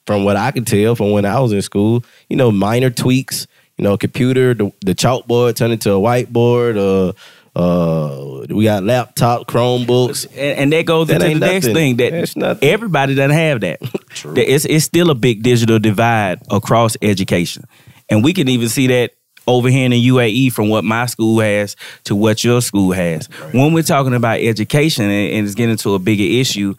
[0.07, 2.05] from what I can tell from when I was in school.
[2.29, 3.49] You know, minor tweaks.
[3.77, 6.77] You know, computer, the, the chalkboard turned into a whiteboard.
[6.77, 7.13] Uh,
[7.55, 10.27] uh, we got laptop, Chromebooks.
[10.31, 12.69] And, and that goes That into the ain't next thing that That's nothing.
[12.69, 13.81] everybody doesn't have that.
[14.11, 14.35] True.
[14.35, 17.65] That It's, it's still a big digital divide across education.
[18.09, 19.13] And we can even see that
[19.47, 23.27] over here in the UAE from what my school has to what your school has.
[23.53, 26.75] When we're talking about education and, and it's getting to a bigger issue,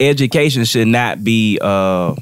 [0.00, 2.14] education should not be uh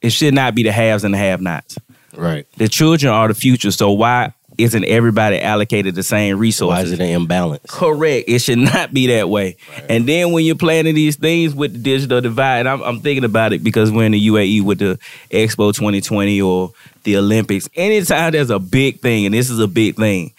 [0.00, 1.76] it should not be the haves and the have nots.
[2.16, 2.46] Right.
[2.56, 4.32] The children are the future, so why
[4.62, 6.76] isn't everybody allocated the same resources?
[6.76, 7.64] Why is it an imbalance?
[7.68, 8.28] Correct.
[8.28, 9.56] It should not be that way.
[9.88, 13.52] And then when you're planning these things with the digital divide, I'm, I'm thinking about
[13.52, 14.98] it because we're in the UAE with the
[15.30, 16.72] Expo 2020 or
[17.04, 17.68] the Olympics.
[17.74, 20.32] Anytime there's a big thing, and this is a big thing,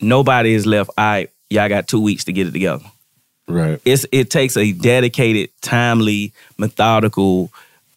[0.00, 0.90] nobody is left.
[0.96, 2.84] All right, y'all got two weeks to get it together.
[3.46, 3.80] Right.
[3.84, 7.50] It's it takes a dedicated, timely, methodical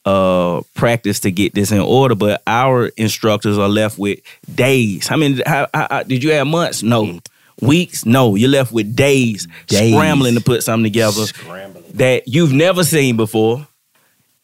[0.07, 4.19] uh practice to get this in order but our instructors are left with
[4.55, 7.19] days i mean how, how, how- did you have months no
[7.61, 9.91] weeks no you're left with days, Days.
[9.93, 11.83] scrambling to put something together Scrambling.
[11.95, 13.67] that you've never seen before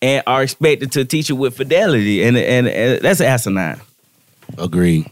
[0.02, 3.80] and are expected to teach it with fidelity and and, and that's asinine
[4.58, 5.06] Agreed.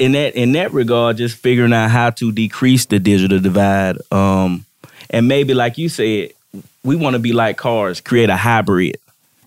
[0.00, 4.64] in that in that regard, just figuring out how to decrease the digital divide, um,
[5.10, 6.32] and maybe like you said,
[6.82, 8.96] we want to be like cars, create a hybrid.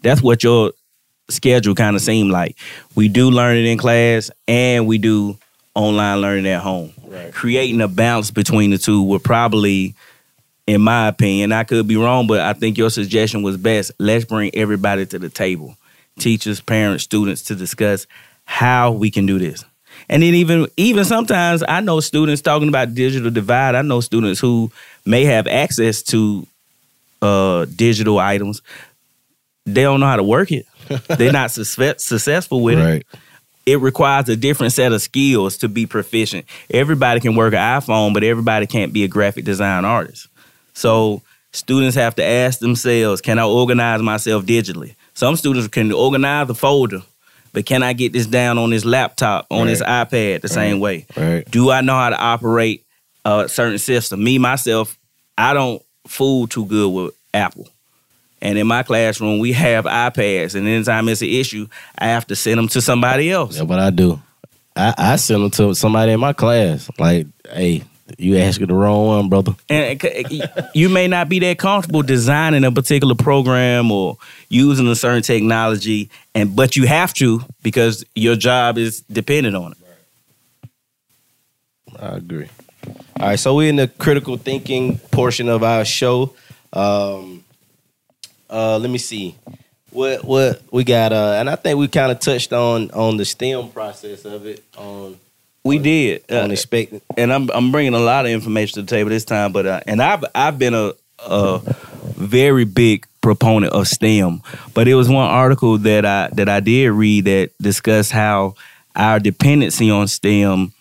[0.01, 0.71] That's what your
[1.29, 2.57] schedule kind of seemed like.
[2.95, 5.37] We do learn it in class, and we do
[5.75, 6.93] online learning at home.
[7.05, 7.33] Right.
[7.33, 9.95] Creating a balance between the two would probably,
[10.67, 13.91] in my opinion, I could be wrong, but I think your suggestion was best.
[13.99, 15.75] Let's bring everybody to the table,
[16.19, 18.07] teachers, parents, students, to discuss
[18.45, 19.63] how we can do this.
[20.07, 23.75] And then even even sometimes I know students talking about digital divide.
[23.75, 24.71] I know students who
[25.05, 26.47] may have access to
[27.21, 28.61] uh, digital items.
[29.73, 30.65] They don't know how to work it.
[31.07, 33.05] They're not success- successful with it Right.
[33.65, 36.45] it requires a different set of skills to be proficient.
[36.71, 40.27] Everybody can work an iPhone, but everybody can't be a graphic design artist.
[40.73, 44.95] So students have to ask themselves, can I organize myself digitally?
[45.13, 47.01] Some students can organize the folder,
[47.53, 51.05] but can I get this down on this laptop, on this iPad the same way?
[51.17, 51.49] Right.
[51.51, 52.85] Do I know how to operate
[53.25, 54.23] a certain system?
[54.23, 54.97] Me, myself,
[55.37, 57.67] I don't fool too good with Apple.
[58.41, 62.35] And in my classroom, we have iPads, and anytime it's an issue, I have to
[62.35, 63.57] send them to somebody else.
[63.57, 64.21] That's what I do.
[64.75, 66.89] I, I send them to somebody in my class.
[66.97, 67.83] Like, hey,
[68.17, 69.55] you asking the wrong one, brother.
[69.69, 70.01] And
[70.73, 76.09] you may not be that comfortable designing a particular program or using a certain technology,
[76.33, 79.77] and but you have to because your job is dependent on it.
[81.99, 82.49] I agree.
[83.19, 86.33] All right, so we're in the critical thinking portion of our show.
[86.71, 87.43] Um,
[88.49, 89.35] uh, let me see.
[89.91, 91.13] What what we got?
[91.13, 94.63] Uh, and I think we kind of touched on on the STEM process of it
[94.77, 95.19] on
[95.63, 96.23] We did.
[96.31, 97.01] Uh, on expecting.
[97.17, 99.51] and I'm I'm bringing a lot of information to the table this time.
[99.51, 101.61] But uh, and I've I've been a, a
[102.15, 104.41] very big proponent of STEM.
[104.73, 108.53] But it was one article that I that I did read that discussed how
[108.95, 110.71] our dependency on STEM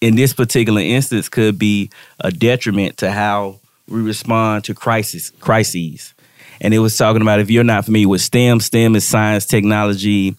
[0.00, 1.90] in this particular instance could be
[2.20, 6.14] a detriment to how we respond to crisis crises.
[6.60, 10.34] And it was talking about if you're not familiar with STEM, STEM is science, technology,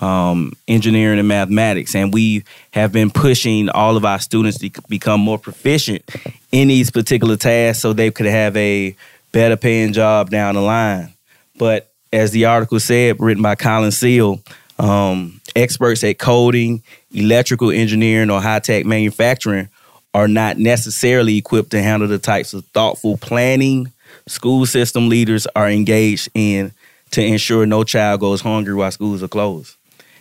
[0.00, 1.94] um, engineering, and mathematics.
[1.94, 6.04] And we have been pushing all of our students to become more proficient
[6.50, 8.94] in these particular tasks so they could have a
[9.32, 11.12] better paying job down the line.
[11.58, 14.42] But as the article said, written by Colin Seale,
[14.78, 19.68] um, experts at coding, electrical engineering, or high tech manufacturing
[20.14, 23.92] are not necessarily equipped to handle the types of thoughtful planning
[24.26, 26.72] school system leaders are engaged in
[27.10, 29.76] to ensure no child goes hungry while schools are closed.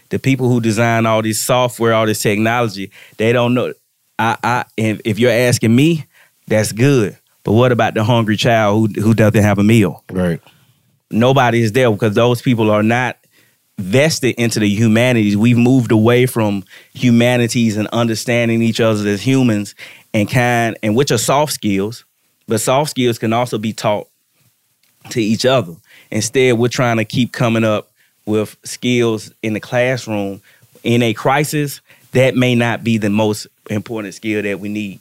[0.10, 3.74] The people who design all this software, all this technology, they don't know.
[4.20, 6.06] I, I, if if you're asking me,
[6.48, 7.18] that's good.
[7.44, 10.04] But what about the hungry child who who doesn't have a meal?
[10.12, 10.42] Right.
[11.12, 13.18] nobody is there because those people are not
[13.82, 15.36] vested into the humanities.
[15.38, 16.64] We've moved away from
[16.94, 19.76] humanities and understanding each other as humans
[20.14, 22.06] and kind and which are soft skills,
[22.48, 24.08] but soft skills can also be taught
[25.10, 25.74] to each other.
[26.12, 27.90] Instead, we're trying to keep coming up
[28.26, 30.42] with skills in the classroom
[30.84, 35.00] in a crisis that may not be the most important skill that we need.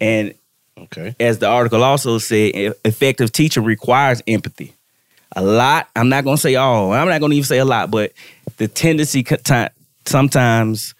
[0.00, 0.34] And
[0.78, 1.14] Okay.
[1.18, 4.74] as the article also said, effective teaching requires empathy.
[5.36, 8.12] A lot, I'm not gonna say all, I'm not gonna even say a lot, but
[8.56, 9.24] the tendency
[10.06, 10.94] sometimes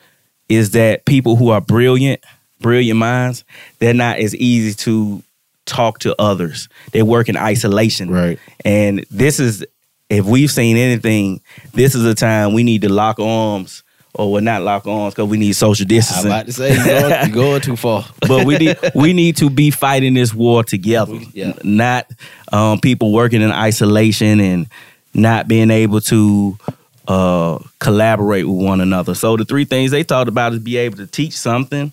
[0.49, 2.25] is that people who are brilliant,
[2.61, 3.45] brilliant minds,
[3.79, 5.23] they're not as easy to
[5.67, 6.69] talk to others.
[6.93, 8.11] They work in isolation.
[8.11, 8.39] Right.
[8.65, 9.65] And this is,
[10.09, 11.41] if we've seen anything,
[11.73, 13.83] this is a time we need to lock arms,
[14.15, 16.31] or we're not lock arms because we need social distancing.
[16.31, 18.05] I'm about to say you're going, you're going too far.
[18.21, 21.19] but we need we need to be fighting this war together.
[21.33, 21.53] Yeah.
[21.63, 22.11] Not
[22.53, 24.67] um, people working in isolation and
[25.15, 26.59] not being able to
[27.07, 29.15] uh, collaborate with one another.
[29.15, 31.93] So the three things they talked about is be able to teach something,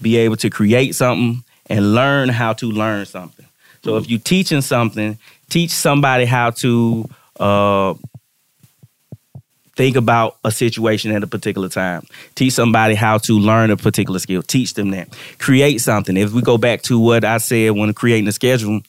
[0.00, 3.46] be able to create something, and learn how to learn something.
[3.84, 7.94] So if you're teaching something, teach somebody how to uh,
[9.76, 12.06] think about a situation at a particular time.
[12.34, 14.42] Teach somebody how to learn a particular skill.
[14.42, 15.08] Teach them that.
[15.38, 16.16] Create something.
[16.16, 18.80] If we go back to what I said when creating a schedule,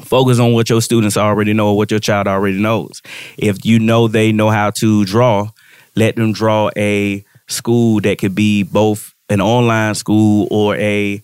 [0.00, 3.02] focus on what your students already know or what your child already knows.
[3.36, 5.50] If you know they know how to draw,
[5.94, 11.22] let them draw a school that could be both an online school or a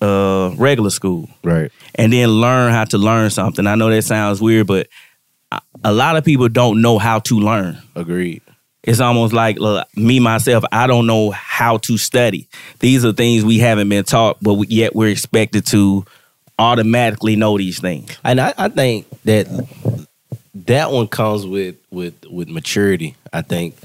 [0.00, 1.70] uh, regular school Right.
[1.94, 3.66] and then learn how to learn something.
[3.66, 4.88] I know that sounds weird, but
[5.84, 7.78] a- lot of people don't know how to learn.
[7.94, 8.42] Agreed.
[8.82, 10.64] It's almost like look, me myself.
[10.72, 12.48] I don't know how to study.
[12.78, 16.04] These are things we haven't been taught, but yet we're expected to
[16.58, 18.16] automatically know these things.
[18.24, 19.46] And I, I think that
[20.66, 23.16] that one comes with with with maturity.
[23.32, 23.76] I think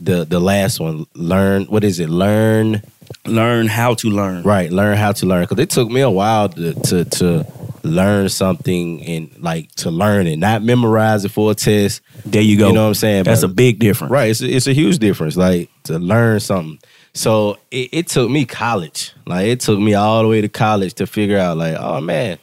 [0.00, 1.64] the the last one, learn.
[1.64, 2.08] What is it?
[2.08, 2.82] Learn.
[3.26, 4.42] Learn how to learn.
[4.42, 4.70] Right.
[4.70, 5.44] Learn how to learn.
[5.44, 7.46] Because it took me a while to, to to
[7.84, 12.00] learn something and like to learn it, not memorize it for a test.
[12.24, 12.68] There you go.
[12.68, 13.24] You know what I'm saying?
[13.24, 14.10] That's But- a big difference.
[14.10, 14.30] Right.
[14.30, 16.78] It's a, it's a huge difference, like to learn something.
[17.12, 19.12] So it, it took me college.
[19.26, 22.38] Like it took me all the way to college to figure out, like, oh man,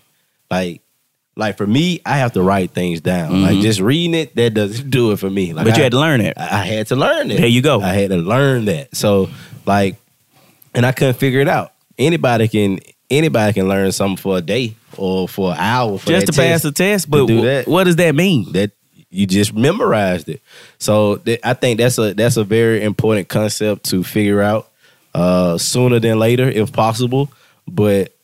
[0.49, 0.81] like,
[1.35, 3.41] like for me, I have to write things down.
[3.41, 5.53] Like just reading it, that doesn't do it for me.
[5.53, 5.69] Like Mm-hmm.
[5.71, 6.33] But you I- had to learn it.
[6.37, 7.37] I, I had to learn it.
[7.37, 7.81] There you go.
[7.81, 8.95] I had to learn that.
[8.95, 9.29] So
[9.65, 9.95] like,
[10.73, 11.73] and I couldn't figure it out.
[11.97, 16.27] Anybody can anybody can learn something for a day or for an hour for Just
[16.27, 17.67] to pass the test, but do that.
[17.67, 18.51] what does that mean?
[18.53, 18.71] that
[19.09, 20.41] you just memorized it.
[20.79, 24.69] So th- I think that's a that's a very important concept to figure out
[25.13, 27.29] uh, sooner than later, if possible.
[27.67, 28.15] But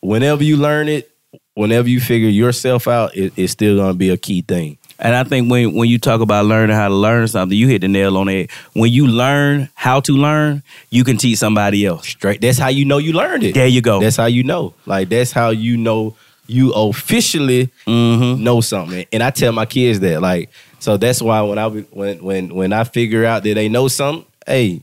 [0.00, 1.10] whenever you learn it,
[1.54, 4.78] whenever you figure yourself out, it, it's still gonna be a key thing.
[5.00, 7.80] And I think when when you talk about learning how to learn something, you hit
[7.80, 8.50] the nail on it.
[8.74, 12.06] When you learn how to learn, you can teach somebody else.
[12.06, 12.40] Straight.
[12.40, 13.54] That's how you know you learned it.
[13.54, 14.00] There you go.
[14.00, 14.74] That's how you know.
[14.86, 18.42] Like that's how you know you officially Mm-hmm.
[18.42, 19.06] know something.
[19.12, 20.20] And I tell my kids that.
[20.20, 23.88] Like, so that's why when I when when when I figure out that they know
[23.88, 24.82] something, hey,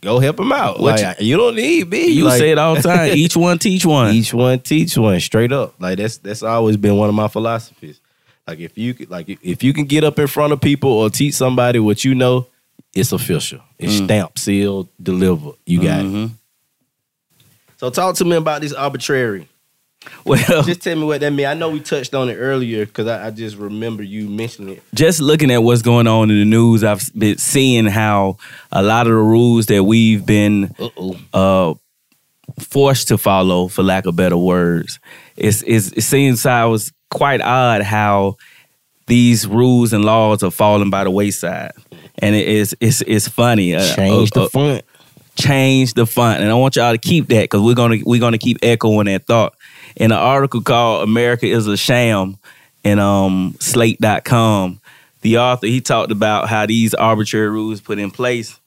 [0.00, 0.80] go help them out.
[0.80, 2.06] What like, you, don't need me.
[2.08, 3.10] You like, say it all the time.
[3.16, 4.14] Each one teach one.
[4.14, 5.74] each one teach one straight up.
[5.80, 8.00] Like that's that's always been one of my philosophies.
[8.48, 11.34] Like if you like if you can get up in front of people or teach
[11.34, 12.46] somebody what you know,
[12.94, 13.60] it's official.
[13.78, 15.52] It's stamped, sealed, delivered.
[15.66, 16.06] You got it.
[16.06, 16.30] Mhm.
[17.76, 19.46] So talk to me about this arbitrary.
[20.24, 21.46] Well, Just tell me what that means.
[21.48, 24.82] I know we touched on it earlier because I, I just remember you mentioning it.
[24.94, 28.38] just looking at what's going on in the news, I've been seeing how
[28.72, 30.74] a lot of the rules that we've been
[31.34, 31.74] uh,
[32.60, 34.98] forced to follow, for lack of better words,
[35.36, 38.36] it's, it's, it seems I was quite odd how
[39.06, 41.72] these rules and laws are falling by the wayside,
[42.18, 43.74] and it is it's it's funny.
[43.74, 44.84] Uh, Change uh, the uh, font.
[45.36, 48.38] change the font, and I want y'all to keep that because we're gonna we're gonna
[48.38, 49.54] keep echoing that thought.
[49.96, 52.36] In an article called "America Is a Sham"
[52.84, 54.80] in um, Slate.com,
[55.22, 58.58] the author he talked about how these arbitrary rules put in place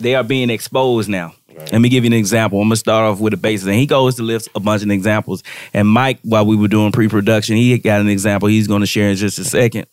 [0.00, 1.34] they are being exposed now.
[1.54, 1.72] Right.
[1.72, 2.60] Let me give you an example.
[2.60, 4.90] I'm gonna start off with the basics, and he goes to list a bunch of
[4.90, 5.42] examples.
[5.74, 9.10] And Mike, while we were doing pre-production, he got an example he's going to share
[9.10, 9.86] in just a second.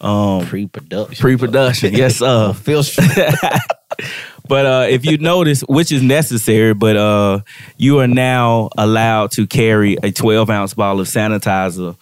[0.00, 1.22] Um, Pre-production.
[1.22, 2.52] pre-production, yes, sir.
[2.54, 2.82] Feel
[4.48, 7.40] But uh, if you notice, which is necessary, but uh,
[7.76, 11.96] you are now allowed to carry a 12 ounce bottle of sanitizer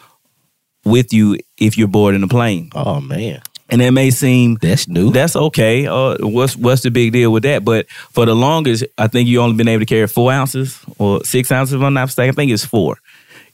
[0.85, 2.71] with you if you're boarding a plane.
[2.75, 5.11] Oh man, And it may seem that's new.
[5.13, 5.87] that's okay.
[5.87, 7.65] Uh, what's what's the big deal with that?
[7.65, 11.25] But for the longest, I think you only been able to carry four ounces or
[11.25, 11.75] six ounces.
[11.75, 12.99] If I'm not mistaken, I think it's four.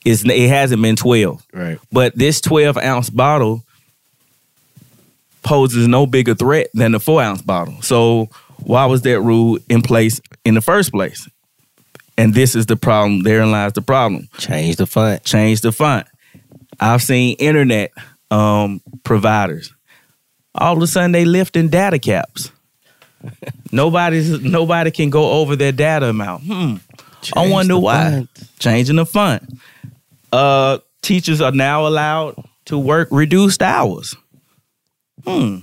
[0.04, 1.42] It's it hasn't been 12.
[1.52, 1.78] right.
[1.90, 3.64] But this 12 ounce bottle
[5.42, 7.80] poses no bigger threat than the four ounce bottle.
[7.82, 11.28] So why was that rule in place in the first place?
[12.18, 13.22] And this is the problem.
[13.22, 14.28] Therein lies the problem.
[14.38, 15.22] Change the font.
[15.24, 16.06] Change the font.
[16.80, 17.92] I've seen internet
[18.30, 19.72] um, providers.
[20.58, 22.50] All of a sudden they lifting data caps.
[23.72, 26.44] Nobody's nobody can go over their data amount.
[26.44, 26.76] Hmm.
[27.34, 28.10] I wonder why.
[28.10, 28.30] font.
[28.58, 29.42] Changing the font.
[30.32, 32.36] Uh, teachers are now allowed
[32.66, 34.14] to work reduced hours.
[35.24, 35.58] Hmm.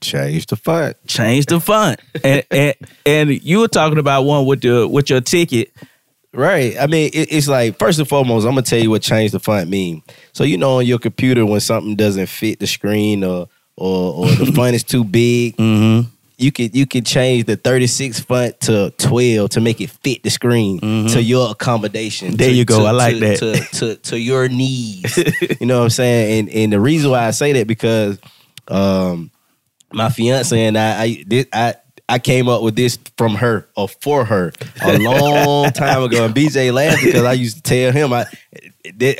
[0.00, 0.96] Change the font.
[1.06, 2.00] Change the font.
[2.24, 2.74] and, and
[3.04, 5.72] and you were talking about one with the with your ticket.
[6.32, 6.76] Right.
[6.78, 9.40] I mean, it, it's like first and foremost, I'm gonna tell you what change the
[9.40, 10.02] font mean.
[10.32, 13.48] So you know, on your computer, when something doesn't fit the screen or
[13.80, 16.08] or, or the font is too big, Mm-hmm.
[16.38, 20.30] you could you could change the 36 font to 12 to make it fit the
[20.30, 20.78] screen
[21.08, 22.36] to your accommodation.
[22.36, 22.80] There to- you go.
[22.80, 23.38] to- I like to- that.
[23.72, 25.16] To, to to your needs.
[25.60, 26.38] you know what I'm saying?
[26.40, 28.18] And and the reason why I say that because
[28.68, 29.30] um
[29.92, 31.74] my fiance and I I this, I
[32.08, 34.52] I came up with this from her or for her
[34.82, 36.24] a long time ago.
[36.24, 38.24] And BJ laughed because I used to tell him I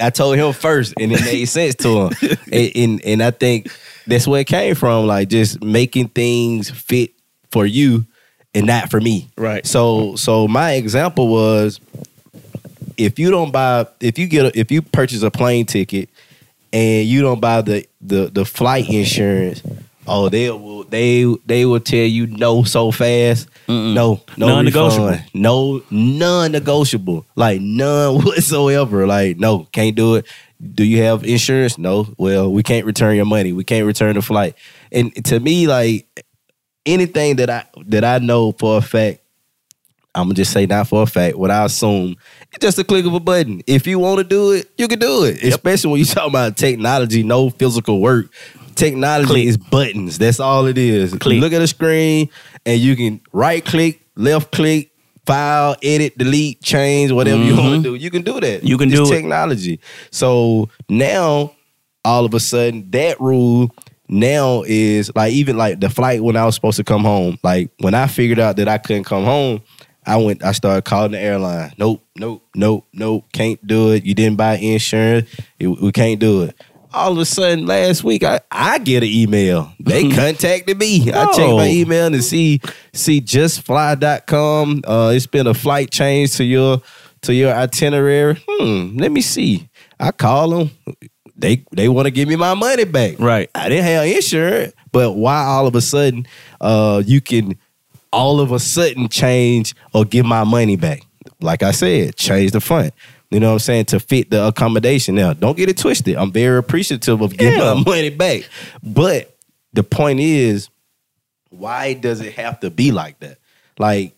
[0.00, 2.38] I told him first and it made sense to him.
[2.50, 3.68] And, and and I think
[4.06, 7.12] that's where it came from, like just making things fit
[7.50, 8.04] for you
[8.54, 9.28] and not for me.
[9.36, 9.66] Right.
[9.66, 11.80] So so my example was
[12.96, 16.08] if you don't buy if you get a, if you purchase a plane ticket
[16.72, 19.62] and you don't buy the the the flight insurance,
[20.06, 23.48] oh they will they they will tell you no so fast.
[23.68, 23.94] Mm-mm.
[23.94, 25.08] No, no Non-negotiable.
[25.10, 25.30] refund.
[25.34, 27.24] No non-negotiable.
[27.36, 29.06] Like none whatsoever.
[29.06, 30.26] Like no, can't do it.
[30.60, 31.78] Do you have insurance?
[31.78, 32.06] No.
[32.18, 33.52] Well, we can't return your money.
[33.52, 34.56] We can't return the flight.
[34.92, 36.06] And to me, like
[36.84, 39.20] anything that I that I know for a fact,
[40.14, 41.36] I'm gonna just say not for a fact.
[41.36, 42.16] What I assume,
[42.52, 43.62] it's just a click of a button.
[43.66, 45.42] If you want to do it, you can do it.
[45.42, 48.26] Especially when you talk about technology, no physical work.
[48.74, 49.46] Technology Click.
[49.46, 50.18] is buttons.
[50.18, 51.12] That's all it is.
[51.14, 51.40] Click.
[51.40, 52.30] Look at a screen,
[52.64, 54.89] and you can right click, left click,
[55.26, 57.94] file, edit, delete, change, whatever you want to do.
[57.94, 58.58] You can do that.
[58.58, 58.66] Mm-hmm.
[58.66, 59.10] You can do it.
[59.10, 59.80] technology.
[60.10, 61.54] So now,
[62.04, 63.74] all of a sudden, that rule
[64.08, 67.38] now is like even like the flight when I was supposed to come home.
[67.42, 69.62] Like when I figured out that I couldn't come home,
[70.06, 70.42] I went.
[70.42, 71.72] I started calling the airline.
[71.78, 73.26] Nope, nope, nope, nope.
[73.32, 74.04] Can't do it.
[74.04, 75.28] You didn't buy insurance.
[75.58, 76.56] It- we can't do it.
[76.92, 79.72] All of a sudden, last week, I, I get an email.
[79.78, 81.12] They contacted me.
[81.12, 82.60] I checked my email and see
[82.92, 84.82] see justfly.com.
[84.86, 86.82] Uh, it's been a flight change to your
[87.22, 88.42] to your itinerary.
[88.48, 89.68] Hmm, let me see.
[89.98, 90.70] I call them.
[91.36, 93.18] They they want to give me my money back.
[93.18, 93.48] Right.
[93.54, 96.26] I didn't have insurance, but why all of a sudden
[96.60, 97.56] uh, you can
[98.12, 101.02] all of a sudden change or give my money back?
[101.40, 102.92] Like I said, change the font.
[103.30, 103.84] You know what I'm saying?
[103.86, 105.14] To fit the accommodation.
[105.14, 106.16] Now, don't get it twisted.
[106.16, 107.74] I'm very appreciative of getting Yeah.
[107.74, 108.48] my money back.
[108.82, 109.36] But
[109.72, 110.68] the point is,
[111.50, 113.38] why does it have to be like that?
[113.78, 114.14] Like,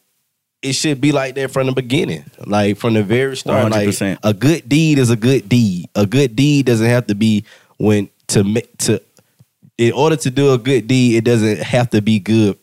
[0.63, 2.25] it should be like that from the beginning.
[2.47, 3.71] Like from the very start.
[3.71, 4.19] Like 100%.
[4.23, 5.89] a good deed is a good deed.
[5.95, 7.45] A good deed doesn't have to be
[7.79, 9.03] when to make to
[9.77, 12.57] in order to do a good deed, it doesn't have to be good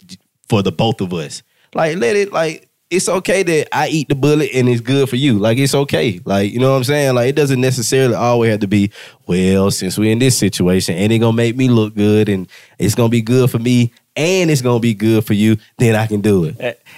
[0.48, 1.44] for the both of us.
[1.74, 5.16] Like let it like it's okay that I eat the bullet and it's good for
[5.16, 5.38] you.
[5.38, 6.20] Like it's okay.
[6.26, 7.16] Like you know what I'm saying?
[7.16, 8.92] Like it doesn't necessarily always have to be,
[9.28, 12.96] well, since we're in this situation and it gonna make me look good and it's
[12.96, 16.22] gonna be good for me and it's gonna be good for you, then I can
[16.22, 16.58] do it.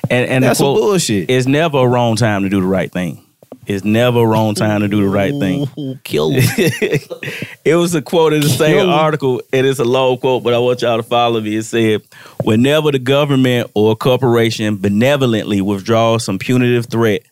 [0.09, 1.29] And and That's the some quote, bullshit.
[1.29, 3.25] It's never a wrong time to do the right thing.
[3.73, 5.99] It's never a wrong time to do the right thing.
[6.03, 10.43] Kill it was a quote in the same Kill article, and it's a long quote,
[10.43, 11.55] but I want y'all to follow me.
[11.55, 12.01] It said,
[12.43, 17.23] Whenever the government or corporation benevolently withdraws some punitive threat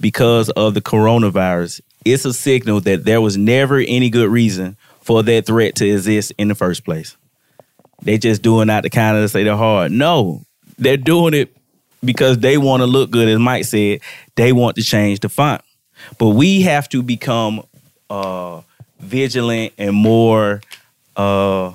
[0.00, 5.22] because of the coronavirus, it's a signal that there was never any good reason for
[5.22, 7.16] that threat to exist in the first place.
[8.02, 9.92] They just doing out the kind of say they're hard.
[9.92, 10.42] No,
[10.78, 11.56] they're doing it
[12.04, 14.00] because they want to look good, as Mike said.
[14.36, 15.62] They want to change the font.
[16.18, 17.62] But we have to become
[18.10, 18.60] uh,
[19.00, 20.60] vigilant and more
[21.16, 21.72] uh,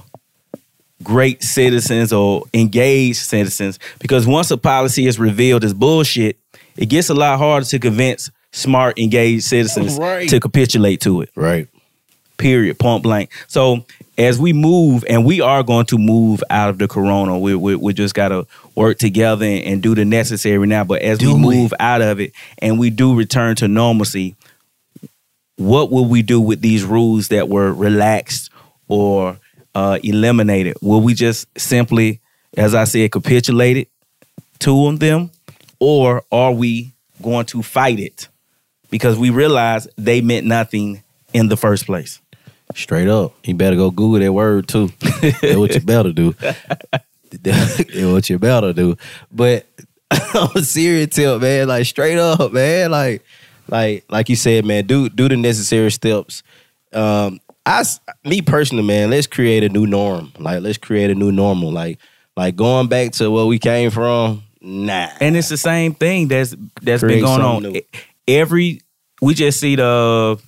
[1.04, 6.38] great citizens or engaged citizens because once a policy is revealed as bullshit,
[6.78, 10.30] it gets a lot harder to convince smart, engaged citizens Right.
[10.30, 11.68] to capitulate to it right.
[12.42, 13.32] Period, point blank.
[13.48, 13.86] So
[14.18, 17.76] as we move, and we are going to move out of the corona, we we,
[17.76, 20.84] we just got to work together and, and do the necessary now.
[20.84, 21.40] But as we Do it.
[21.40, 24.36] move out of it and we do return to normalcy,
[25.56, 28.50] what will we do with these rules that were relaxed
[28.88, 29.38] or
[29.76, 30.76] uh, eliminated?
[30.82, 32.20] Will we just simply,
[32.58, 33.88] as I said, capitulate it
[34.60, 35.32] to them,
[35.80, 38.28] or are we going to fight it
[38.90, 42.20] because we realize they meant nothing in the first place?
[42.76, 43.34] Straight up.
[43.46, 44.90] You better go Google that word too.
[45.22, 46.34] That's what you better do.
[47.42, 48.98] That's what you better do.
[49.32, 49.66] But
[50.12, 53.24] a serious tip, man, like straight up, man, like
[53.68, 56.44] like like you said, man, do do the necessary steps.
[56.94, 57.84] Um I
[58.24, 60.34] me personally, man, let's create a new norm.
[60.40, 61.72] Like let's create a new normal.
[61.72, 62.00] Like
[62.36, 65.10] like going back to where we came from, nah.
[65.20, 67.64] and it's the same thing that's that's Create been going on.
[67.64, 67.82] new.
[68.28, 68.82] Every
[69.22, 70.42] we just see the,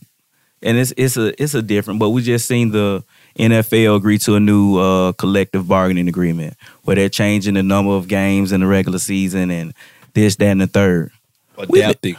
[0.63, 3.03] and it's it's a it's a different, but we just seen the
[3.37, 8.07] NFL agree to a new uh, collective bargaining agreement where they're changing the number of
[8.07, 9.73] games in the regular season and
[10.13, 11.11] this, that, and the third.
[11.57, 12.15] Adapting.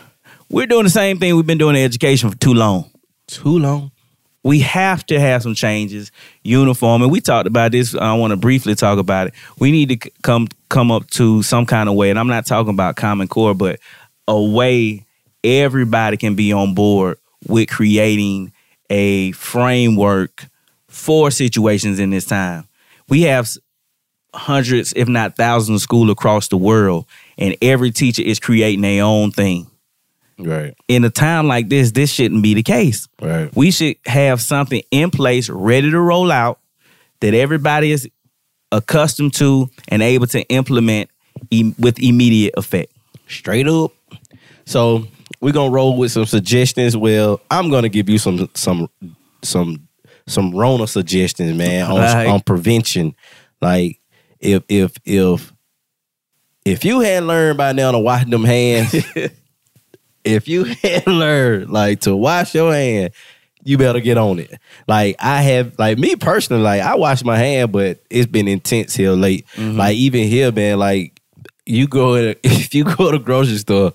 [0.51, 2.91] We're doing the same thing we've been doing in education for too long.
[3.27, 3.91] Too long.
[4.43, 8.37] we have to have some changes uniform and we talked about this i want to
[8.37, 12.11] briefly talk about it we need to come come up to some kind of way
[12.11, 13.81] and i'm not talking about common core but
[14.29, 15.03] a way
[15.43, 17.17] everybody can be on board
[17.47, 18.53] with creating
[18.91, 20.47] a framework
[20.89, 22.67] for situations in this time
[23.09, 23.49] we have
[24.35, 27.07] hundreds if not thousands of schools across the world
[27.39, 29.67] and every teacher is creating their own thing
[30.37, 30.75] Right.
[30.89, 33.55] in a time like this this shouldn't be the case Right.
[33.55, 36.59] we should have something in place ready to roll out
[37.21, 38.09] that everybody is
[38.73, 41.09] accustomed to and able to implement
[41.51, 42.91] e- with immediate effect.
[43.29, 43.93] straight up.
[44.67, 45.07] So
[45.45, 46.97] we're gonna roll with some suggestions.
[46.97, 48.89] Well, I'm gonna give you some some
[49.43, 49.89] some
[50.27, 53.15] some Rona suggestions, man, on, on prevention.
[53.61, 54.01] Like
[54.41, 55.53] if if if
[56.65, 58.95] if you hadn't learned by now to wash them hands,
[60.25, 63.13] if you hadn't learned like to wash your hand,
[63.65, 64.59] you better get on it.
[64.89, 68.97] Like I have, like me personally, like I wash my hand, but it's been intense
[68.97, 69.47] here late.
[69.57, 69.77] Mm-hmm.
[69.77, 71.21] Like even here, man, like
[71.67, 73.93] you go in, if you go to the grocery store,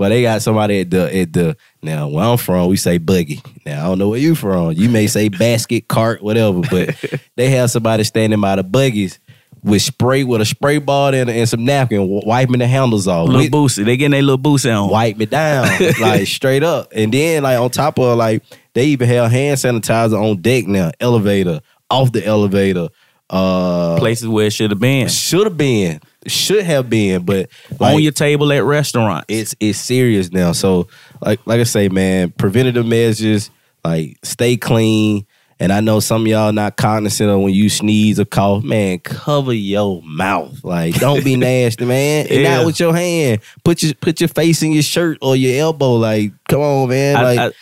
[0.00, 3.42] but they got somebody at the at the now where I'm from, we say buggy.
[3.66, 4.72] Now I don't know where you from.
[4.72, 7.04] You may say basket, cart, whatever, but
[7.36, 9.20] they have somebody standing by the buggies
[9.62, 13.28] with spray with a spray ball and, and some napkin, wiping the handles off.
[13.28, 13.84] Little With- boosty.
[13.84, 14.88] They getting their little boosty on.
[14.88, 15.68] wipe me down,
[16.00, 16.90] like straight up.
[16.96, 18.42] And then like on top of like
[18.72, 22.88] they even have hand sanitizer on deck now, elevator, off the elevator.
[23.28, 25.08] Uh Places where it should have been.
[25.08, 27.48] should have been, should have been, but
[27.78, 29.24] like, on your table at restaurants.
[29.28, 30.52] it's it's serious now.
[30.52, 30.88] So
[31.20, 33.50] like like I say, man, preventative measures,
[33.84, 35.26] like stay clean.
[35.62, 38.98] And I know some of y'all not cognizant of when you sneeze or cough, man,
[39.00, 40.64] cover your mouth.
[40.64, 42.26] Like, don't be nasty, man.
[42.30, 42.56] And Yeah.
[42.56, 43.42] not with your hand.
[43.62, 45.96] Put your put your face in your shirt or your elbow.
[45.96, 47.22] Like, come on, man.
[47.22, 47.52] Like, I, I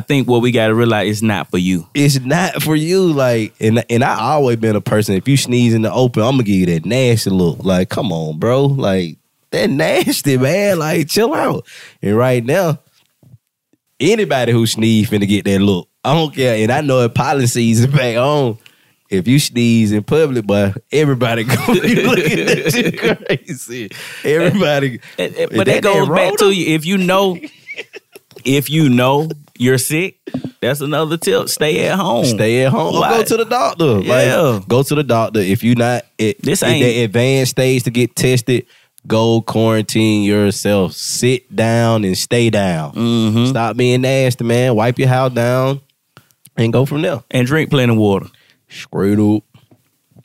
[0.00, 1.86] think what we got to realize is not for you.
[1.94, 3.12] it's not for you.
[3.12, 5.14] Like, and and I always been a person.
[5.14, 7.64] If you sneeze in the open, I'm gonna give you that nasty look.
[7.64, 8.66] Like, come on, bro.
[8.66, 9.16] Like
[9.50, 10.78] that nasty, man.
[10.78, 11.66] Like, chill out.
[12.02, 12.78] And right now,
[13.98, 15.88] anybody who sneeze finna get that look.
[16.04, 16.56] I don't care.
[16.62, 18.58] And I know if pollen season back on.
[19.10, 23.90] If you sneeze in public, but everybody gonna be looking at you crazy.
[24.22, 26.74] Everybody, But that, that goes back to you.
[26.74, 27.38] If you know,
[28.44, 30.18] if you know you're sick,
[30.60, 31.48] that's another tip.
[31.48, 32.24] Stay at home.
[32.24, 34.00] Stay at home or go to the doctor.
[34.00, 34.36] Yeah.
[34.40, 35.40] Like, go to the doctor.
[35.40, 38.66] If you're not at, This in ain't- the advanced stage to get tested,
[39.06, 40.92] go quarantine yourself.
[40.92, 42.92] Sit down and stay down.
[42.92, 43.48] Mhm.
[43.48, 44.74] Stop being nasty, man.
[44.74, 45.80] Wipe your house down
[46.56, 47.22] and go from there.
[47.30, 48.26] and drink plenty of water.
[48.68, 49.42] Straight up.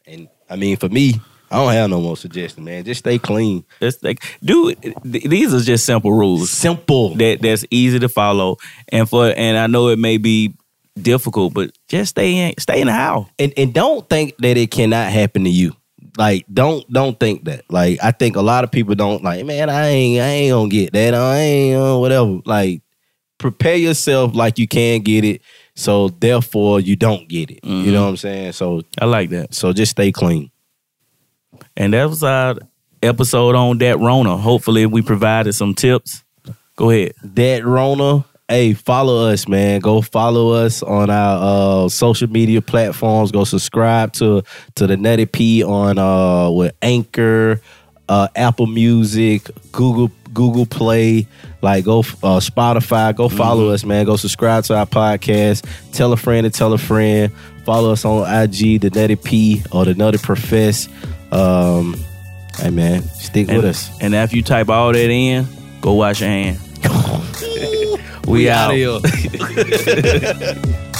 [0.06, 1.22] And I mean, for me,
[1.54, 2.84] I don't have no more suggestions, man.
[2.84, 3.64] Just stay clean.
[3.80, 7.14] That's like, dude, th- these are just simple rules Simple.
[7.16, 8.58] that that's easy to follow.
[8.89, 10.56] And for and I know it may be
[10.99, 13.28] difficult, but just stay in stay in the house.
[13.38, 15.76] and and don't think that it cannot happen to you.
[16.18, 17.64] Like don't don't think that.
[17.70, 20.70] Like I think a lot of people don't like, man, I ain't I ain't gonna
[20.70, 21.14] get that.
[21.14, 22.39] I ain't uh, whatever.
[22.45, 22.82] Like
[23.38, 25.41] prepare yourself like you can get it.
[25.76, 27.64] So therefore you don't get it.
[27.64, 28.54] You know what I'm saying?
[28.54, 29.54] So I like that.
[29.54, 30.49] so just stay clean.
[31.76, 32.55] And that was our
[33.01, 34.38] episode on that Rona.
[34.38, 36.24] Hopefully we provided some tips.
[36.76, 37.13] Go ahead.
[37.24, 38.26] That Rona.
[38.49, 39.80] Hey, follow us, man.
[39.80, 43.32] Go follow us on our uh, social media platforms.
[43.32, 44.43] Go subscribe to
[44.76, 47.61] to the Nutty P on uh, with Anchor,
[48.09, 51.28] uh, Apple Music, Google Google Play,
[51.64, 53.16] like go uh, Spotify.
[53.16, 54.05] Go follow us, man.
[54.05, 55.66] Go subscribe to our podcast.
[55.93, 57.32] Tell a friend and tell a friend.
[57.66, 60.89] Follow us on IG, the Nutty P or the Nutty Profess.
[61.32, 61.95] Um,
[62.59, 63.89] hey, man, stick And, with us.
[64.01, 65.47] and after you type all that in,
[65.82, 66.59] go wash your hand.
[68.28, 68.74] we, out.
[68.74, 68.99] here.